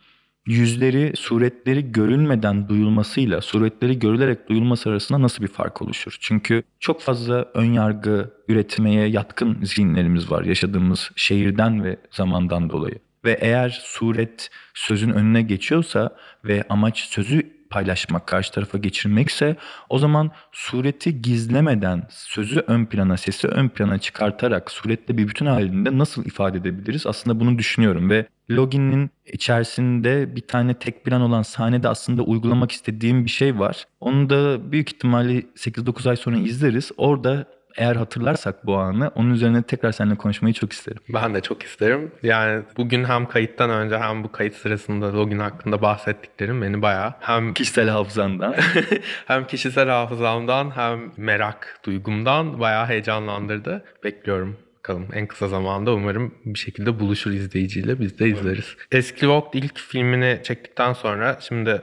[0.45, 6.17] yüzleri, suretleri görülmeden duyulmasıyla suretleri görülerek duyulması arasında nasıl bir fark oluşur?
[6.19, 12.99] Çünkü çok fazla ön yargı üretmeye yatkın zihinlerimiz var yaşadığımız şehirden ve zamandan dolayı.
[13.25, 16.15] Ve eğer suret sözün önüne geçiyorsa
[16.45, 19.55] ve amaç sözü paylaşmak, karşı tarafa geçirmekse
[19.89, 25.97] o zaman sureti gizlemeden sözü ön plana, sesi ön plana çıkartarak surette bir bütün halinde
[25.97, 27.07] nasıl ifade edebiliriz?
[27.07, 33.25] Aslında bunu düşünüyorum ve Login'in içerisinde bir tane tek plan olan sahnede aslında uygulamak istediğim
[33.25, 33.85] bir şey var.
[33.99, 36.91] Onu da büyük ihtimalle 8-9 ay sonra izleriz.
[36.97, 37.45] Orada
[37.77, 41.01] eğer hatırlarsak bu anı onun üzerine tekrar seninle konuşmayı çok isterim.
[41.09, 42.11] Ben de çok isterim.
[42.23, 47.53] Yani bugün hem kayıttan önce hem bu kayıt sırasında login hakkında bahsettiklerim beni bayağı hem
[47.53, 48.55] Kişisel hafızandan.
[49.25, 53.83] hem kişisel hafızamdan hem merak duygumdan bayağı heyecanlandırdı.
[54.03, 58.75] Bekliyorum bakalım en kısa zamanda umarım bir şekilde buluşur izleyiciyle biz de izleriz.
[58.91, 61.81] Eski Vogt ilk filmini çektikten sonra şimdi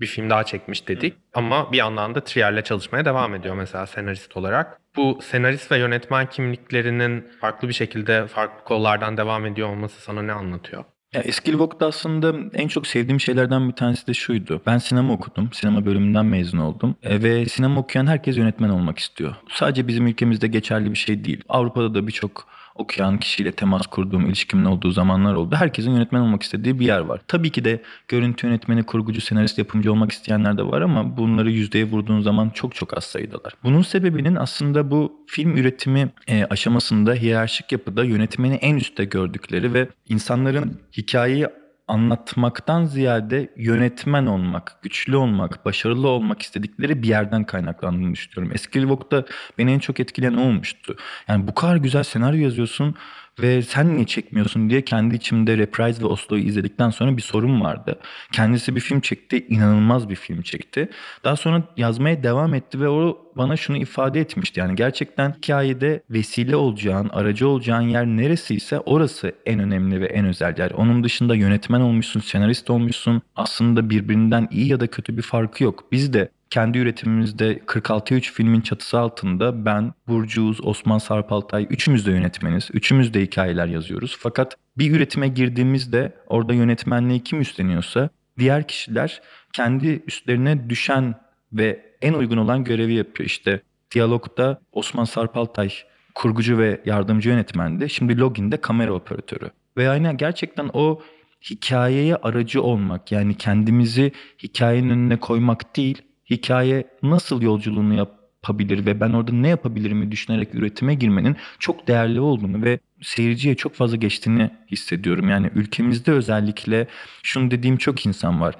[0.00, 1.14] bir film daha çekmiş dedik.
[1.34, 4.80] Ama bir yandan da Trier'le çalışmaya devam ediyor mesela senarist olarak.
[4.96, 10.32] Bu senarist ve yönetmen kimliklerinin farklı bir şekilde farklı kollardan devam ediyor olması sana ne
[10.32, 10.84] anlatıyor?
[11.14, 14.62] Ya Eskilvok'ta aslında en çok sevdiğim şeylerden bir tanesi de şuydu.
[14.66, 15.50] Ben sinema okudum.
[15.52, 16.96] Sinema bölümünden mezun oldum.
[17.02, 19.34] E, ve sinema okuyan herkes yönetmen olmak istiyor.
[19.50, 21.44] Sadece bizim ülkemizde geçerli bir şey değil.
[21.48, 22.48] Avrupa'da da birçok
[22.78, 25.54] okuyan kişiyle temas kurduğum, ilişkimin olduğu zamanlar oldu.
[25.54, 27.20] Herkesin yönetmen olmak istediği bir yer var.
[27.28, 31.84] Tabii ki de görüntü yönetmeni, kurgucu, senarist, yapımcı olmak isteyenler de var ama bunları yüzdeye
[31.84, 33.52] vurduğun zaman çok çok az sayıdalar.
[33.64, 39.88] Bunun sebebinin aslında bu film üretimi e, aşamasında hiyerarşik yapıda yönetmeni en üstte gördükleri ve
[40.08, 41.46] insanların hikayeyi
[41.88, 48.54] anlatmaktan ziyade yönetmen olmak, güçlü olmak, başarılı olmak istedikleri bir yerden kaynaklandığını düşünüyorum.
[48.54, 49.24] Eskilvok'ta
[49.58, 50.96] beni en çok etkileyen olmuştu.
[51.28, 52.94] Yani bu kadar güzel senaryo yazıyorsun
[53.40, 57.98] ve sen niye çekmiyorsun diye kendi içimde Reprise ve Oslo'yu izledikten sonra bir sorun vardı.
[58.32, 60.88] Kendisi bir film çekti, inanılmaz bir film çekti.
[61.24, 64.60] Daha sonra yazmaya devam etti ve o bana şunu ifade etmişti.
[64.60, 70.58] Yani gerçekten hikayede vesile olacağın, aracı olacağın yer neresiyse orası en önemli ve en özel
[70.58, 70.70] yer.
[70.70, 73.22] Onun dışında yönetmen olmuşsun, senarist olmuşsun.
[73.36, 75.84] Aslında birbirinden iyi ya da kötü bir farkı yok.
[75.92, 82.06] Biz de kendi üretimimizde 46'ya 3 filmin çatısı altında ben, Burcu Uz, Osman Sarpaltay üçümüz
[82.06, 82.68] de yönetmeniz.
[82.72, 84.16] Üçümüz de hikayeler yazıyoruz.
[84.20, 89.22] Fakat bir üretime girdiğimizde orada yönetmenliği kim üstleniyorsa diğer kişiler
[89.52, 91.14] kendi üstlerine düşen
[91.52, 93.26] ve en uygun olan görevi yapıyor.
[93.26, 93.62] İşte
[93.94, 95.70] diyalogda Osman Sarpaltay
[96.14, 97.90] kurgucu ve yardımcı yönetmendi.
[97.90, 99.50] Şimdi Login'de kamera operatörü.
[99.76, 101.02] Ve aynen gerçekten o
[101.50, 109.10] hikayeye aracı olmak yani kendimizi hikayenin önüne koymak değil hikaye nasıl yolculuğunu yapabilir ve ben
[109.10, 115.28] orada ne yapabilirimi düşünerek üretime girmenin çok değerli olduğunu ve seyirciye çok fazla geçtiğini hissediyorum.
[115.28, 116.86] Yani ülkemizde özellikle
[117.22, 118.54] şunu dediğim çok insan var.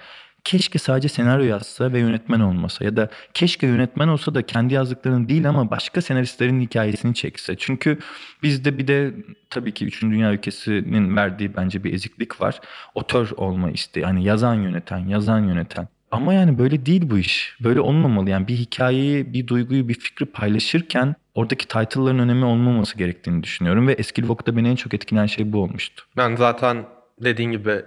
[0.44, 5.28] Keşke sadece senaryo yazsa ve yönetmen olmasa ya da keşke yönetmen olsa da kendi yazdıklarını
[5.28, 7.56] değil ama başka senaristlerin hikayesini çekse.
[7.58, 7.98] Çünkü
[8.42, 9.14] bizde bir de
[9.50, 10.02] tabii ki 3.
[10.02, 12.60] Dünya ülkesinin verdiği bence bir eziklik var.
[12.94, 14.02] Otör olma isteği.
[14.02, 15.88] Yani yazan yöneten, yazan yöneten.
[16.10, 17.56] Ama yani böyle değil bu iş.
[17.60, 18.30] Böyle olmamalı.
[18.30, 23.88] Yani bir hikayeyi, bir duyguyu, bir fikri paylaşırken oradaki title'ların önemi olmaması gerektiğini düşünüyorum.
[23.88, 26.04] Ve Eskilvok'ta beni en çok etkileyen şey bu olmuştu.
[26.16, 26.86] Ben zaten
[27.20, 27.82] dediğin gibi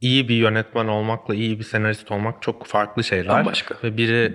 [0.00, 3.28] iyi bir yönetmen olmakla iyi bir senarist olmak çok farklı şeyler.
[3.28, 3.74] Bambaşka.
[3.84, 4.34] Ve biri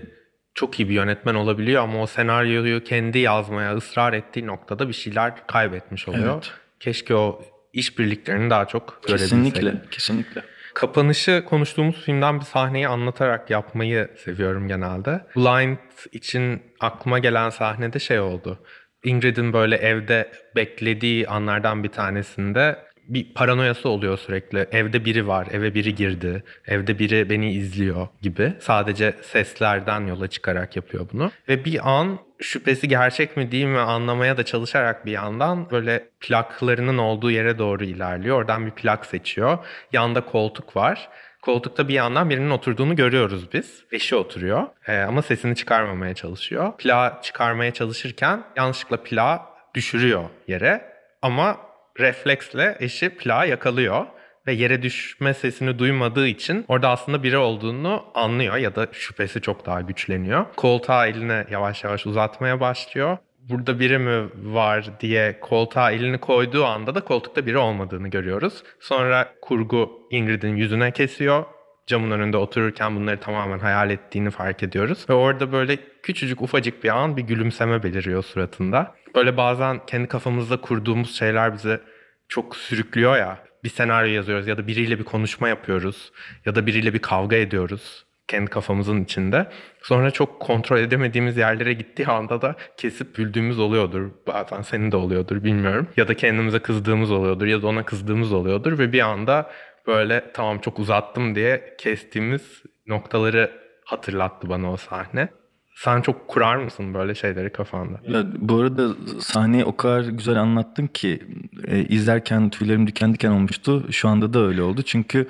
[0.54, 5.48] çok iyi bir yönetmen olabiliyor ama o senaryoyu kendi yazmaya ısrar ettiği noktada bir şeyler
[5.48, 6.34] kaybetmiş oluyor.
[6.34, 6.52] Evet.
[6.80, 7.42] Keşke o
[7.74, 9.30] işbirliklerini daha çok görebilsek.
[9.30, 10.44] Kesinlikle, kesinlikle.
[10.78, 15.22] Kapanışı konuştuğumuz filmden bir sahneyi anlatarak yapmayı seviyorum genelde.
[15.36, 15.78] Blind
[16.12, 18.60] için aklıma gelen sahnede şey oldu.
[19.04, 24.68] Ingrid'in böyle evde beklediği anlardan bir tanesinde bir paranoyası oluyor sürekli.
[24.72, 28.54] Evde biri var, eve biri girdi, evde biri beni izliyor gibi.
[28.60, 31.32] Sadece seslerden yola çıkarak yapıyor bunu.
[31.50, 36.98] Ve bir an şüphesi gerçek mi değil mi anlamaya da çalışarak bir yandan böyle plaklarının
[36.98, 38.38] olduğu yere doğru ilerliyor.
[38.38, 39.58] Oradan bir plak seçiyor.
[39.94, 41.10] Yanda koltuk var.
[41.42, 43.84] Koltukta bir yandan birinin oturduğunu görüyoruz biz.
[43.92, 46.74] Eşi oturuyor Ee, ama sesini çıkarmamaya çalışıyor.
[46.78, 49.40] Plağı çıkarmaya çalışırken yanlışlıkla plağı
[49.76, 50.98] düşürüyor yere.
[51.22, 51.58] Ama
[52.00, 54.06] refleksle eşi plağı yakalıyor
[54.48, 59.66] ve yere düşme sesini duymadığı için orada aslında biri olduğunu anlıyor ya da şüphesi çok
[59.66, 60.46] daha güçleniyor.
[60.56, 63.18] Koltuğa eline yavaş yavaş uzatmaya başlıyor.
[63.50, 68.64] Burada biri mi var diye koltuğa elini koyduğu anda da koltukta biri olmadığını görüyoruz.
[68.80, 71.44] Sonra kurgu Ingrid'in yüzüne kesiyor.
[71.88, 75.06] Camın önünde otururken bunları tamamen hayal ettiğini fark ediyoruz.
[75.10, 78.96] Ve orada böyle küçücük ufacık bir an bir gülümseme beliriyor suratında.
[79.18, 81.82] Böyle bazen kendi kafamızda kurduğumuz şeyler bize
[82.30, 83.44] çok sürüklüyor ya.
[83.64, 86.12] Bir senaryo yazıyoruz ya da biriyle bir konuşma yapıyoruz
[86.46, 89.48] ya da biriyle bir kavga ediyoruz kendi kafamızın içinde.
[89.82, 94.12] Sonra çok kontrol edemediğimiz yerlere gittiği anda da kesip güldüğümüz oluyordur.
[94.28, 95.88] Bazen senin de oluyordur bilmiyorum.
[95.98, 99.52] Ya da kendimize kızdığımız oluyordur ya da ona kızdığımız oluyordur ve bir anda
[99.88, 103.52] böyle tamam çok uzattım diye kestiğimiz noktaları
[103.86, 105.30] hatırlattı bana o sahne.
[105.78, 108.00] Sen çok kurar mısın böyle şeyleri kafanda?
[108.08, 111.24] Ya, bu arada sahneyi o kadar güzel anlattın ki
[111.68, 113.86] e, izlerken tüylerim diken diken olmuştu.
[113.92, 114.82] Şu anda da öyle oldu.
[114.82, 115.30] Çünkü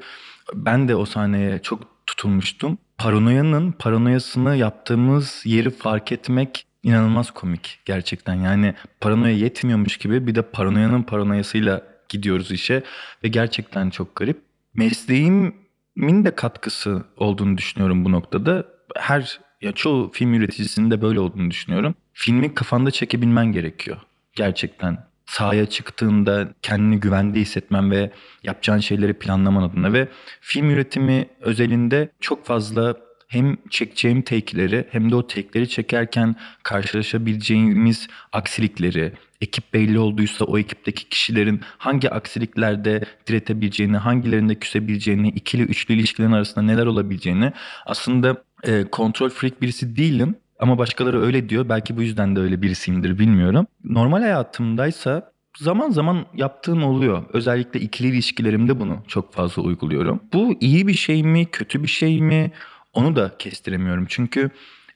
[0.54, 2.78] ben de o sahneye çok tutulmuştum.
[2.98, 8.36] Paranoyanın paranoyasını yaptığımız yeri fark etmek inanılmaz komik gerçekten.
[8.36, 12.84] Yani paranoya yetmiyormuş gibi bir de paranoyanın paranoyasıyla gidiyoruz işe
[13.24, 14.42] ve gerçekten çok garip.
[14.74, 18.66] Mesleğimin de katkısı olduğunu düşünüyorum bu noktada.
[18.96, 21.96] Her ya çoğu film üreticisinin de böyle olduğunu düşünüyorum.
[22.14, 23.98] Filmi kafanda çekebilmen gerekiyor.
[24.36, 28.12] Gerçekten sahaya çıktığında kendini güvende hissetmen ve
[28.44, 30.08] yapacağın şeyleri planlaman adına ve
[30.42, 32.96] film üretimi özelinde çok fazla
[33.28, 41.10] hem çekeceğim take'leri hem de o take'leri çekerken karşılaşabileceğimiz aksilikleri, ekip belli olduysa o ekipteki
[41.10, 47.54] kişilerin hangi aksiliklerde diretebileceğini, hangilerinde küsebileceğini, ikili üçlü ilişkilerin arasında neler olabileceğini
[47.86, 50.36] aslında e, kontrol freak birisi değilim.
[50.60, 51.70] Ama başkaları öyle diyor.
[51.70, 53.68] Belki bu yüzden de öyle birisiyimdir bilmiyorum.
[53.84, 57.24] Normal hayatımdaysa zaman zaman yaptığım oluyor.
[57.34, 60.20] Özellikle ikili ilişkilerimde bunu çok fazla uyguluyorum.
[60.34, 62.52] Bu iyi bir şey mi, kötü bir şey mi?
[62.94, 64.06] Onu da kestiremiyorum.
[64.10, 64.50] Çünkü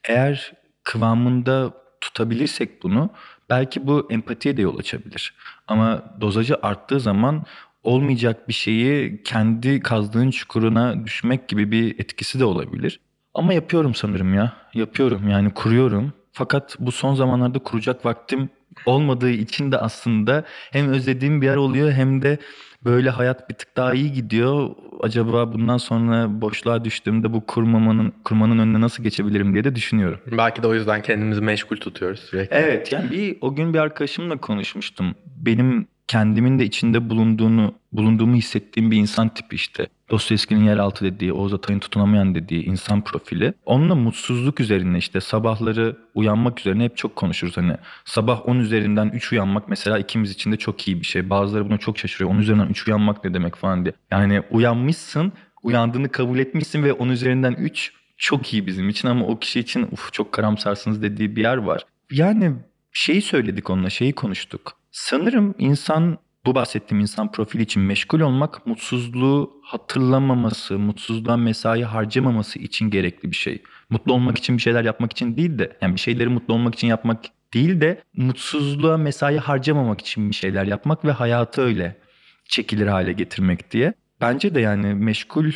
[0.08, 0.52] eğer
[0.84, 3.10] kıvamında tutabilirsek bunu
[3.50, 5.34] belki bu empatiye de yol açabilir.
[5.68, 7.44] Ama dozajı arttığı zaman
[7.82, 13.00] olmayacak bir şeyi kendi kazdığın çukuruna düşmek gibi bir etkisi de olabilir.
[13.34, 14.52] Ama yapıyorum sanırım ya.
[14.74, 16.12] Yapıyorum yani kuruyorum.
[16.32, 18.50] Fakat bu son zamanlarda kuracak vaktim
[18.86, 22.38] olmadığı için de aslında hem özlediğim bir yer oluyor hem de
[22.84, 24.70] böyle hayat bir tık daha iyi gidiyor.
[25.00, 30.20] Acaba bundan sonra boşluğa düştüğümde bu kurmamanın kurmanın önüne nasıl geçebilirim diye de düşünüyorum.
[30.38, 32.56] Belki de o yüzden kendimizi meşgul tutuyoruz sürekli.
[32.56, 35.14] Evet yani bir o gün bir arkadaşımla konuşmuştum.
[35.26, 39.86] Benim kendimin de içinde bulunduğunu bulunduğumu hissettiğim bir insan tipi işte.
[40.12, 43.54] Dostoyevski'nin yeraltı dediği, Oğuz Atay'ın tutunamayan dediği insan profili.
[43.66, 47.56] Onunla mutsuzluk üzerine işte sabahları uyanmak üzerine hep çok konuşuruz.
[47.56, 51.30] Hani sabah 10 üzerinden 3 uyanmak mesela ikimiz için de çok iyi bir şey.
[51.30, 52.30] Bazıları buna çok şaşırıyor.
[52.30, 53.94] 10 üzerinden 3 uyanmak ne demek falan diye.
[54.10, 55.32] Yani uyanmışsın,
[55.62, 59.88] uyandığını kabul etmişsin ve 10 üzerinden 3 çok iyi bizim için ama o kişi için
[59.92, 61.86] uf çok karamsarsınız dediği bir yer var.
[62.10, 62.52] Yani
[62.92, 64.72] şeyi söyledik onunla, şeyi konuştuk.
[64.90, 72.90] Sanırım insan bu bahsettiğim insan profili için meşgul olmak mutsuzluğu hatırlamaması, mutsuzluğa mesai harcamaması için
[72.90, 73.62] gerekli bir şey.
[73.90, 76.86] Mutlu olmak için bir şeyler yapmak için değil de yani bir şeyleri mutlu olmak için
[76.86, 77.24] yapmak
[77.54, 81.96] değil de mutsuzluğa mesai harcamamak için bir şeyler yapmak ve hayatı öyle
[82.44, 83.94] çekilir hale getirmek diye.
[84.20, 85.52] Bence de yani meşgul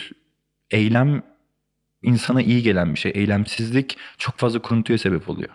[0.70, 1.22] eylem
[2.02, 3.12] insana iyi gelen bir şey.
[3.14, 5.50] Eylemsizlik çok fazla kuruntuya sebep oluyor.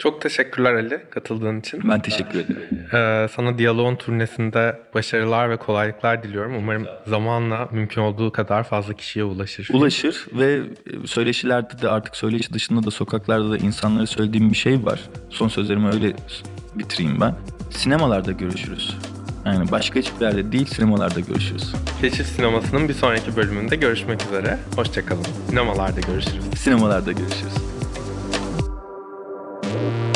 [0.00, 1.80] Çok teşekkürler Ali katıldığın için.
[1.84, 2.62] Ben teşekkür ederim.
[2.92, 6.56] Ee, sana Diyaloğun turnesinde başarılar ve kolaylıklar diliyorum.
[6.56, 9.68] Umarım zamanla mümkün olduğu kadar fazla kişiye ulaşır.
[9.72, 10.60] Ulaşır ve
[11.06, 15.00] söyleşilerde de artık söyleşi dışında da sokaklarda da insanlara söylediğim bir şey var.
[15.30, 16.12] Son sözlerimi öyle
[16.74, 17.34] bitireyim ben.
[17.70, 18.96] Sinemalarda görüşürüz.
[19.46, 21.74] Yani başka hiçbir yerde değil sinemalarda görüşürüz.
[22.00, 24.58] Keşif Sineması'nın bir sonraki bölümünde görüşmek üzere.
[24.76, 25.26] Hoşçakalın.
[25.48, 26.44] Sinemalarda görüşürüz.
[26.56, 27.79] Sinemalarda görüşürüz.
[29.72, 30.09] Thank you.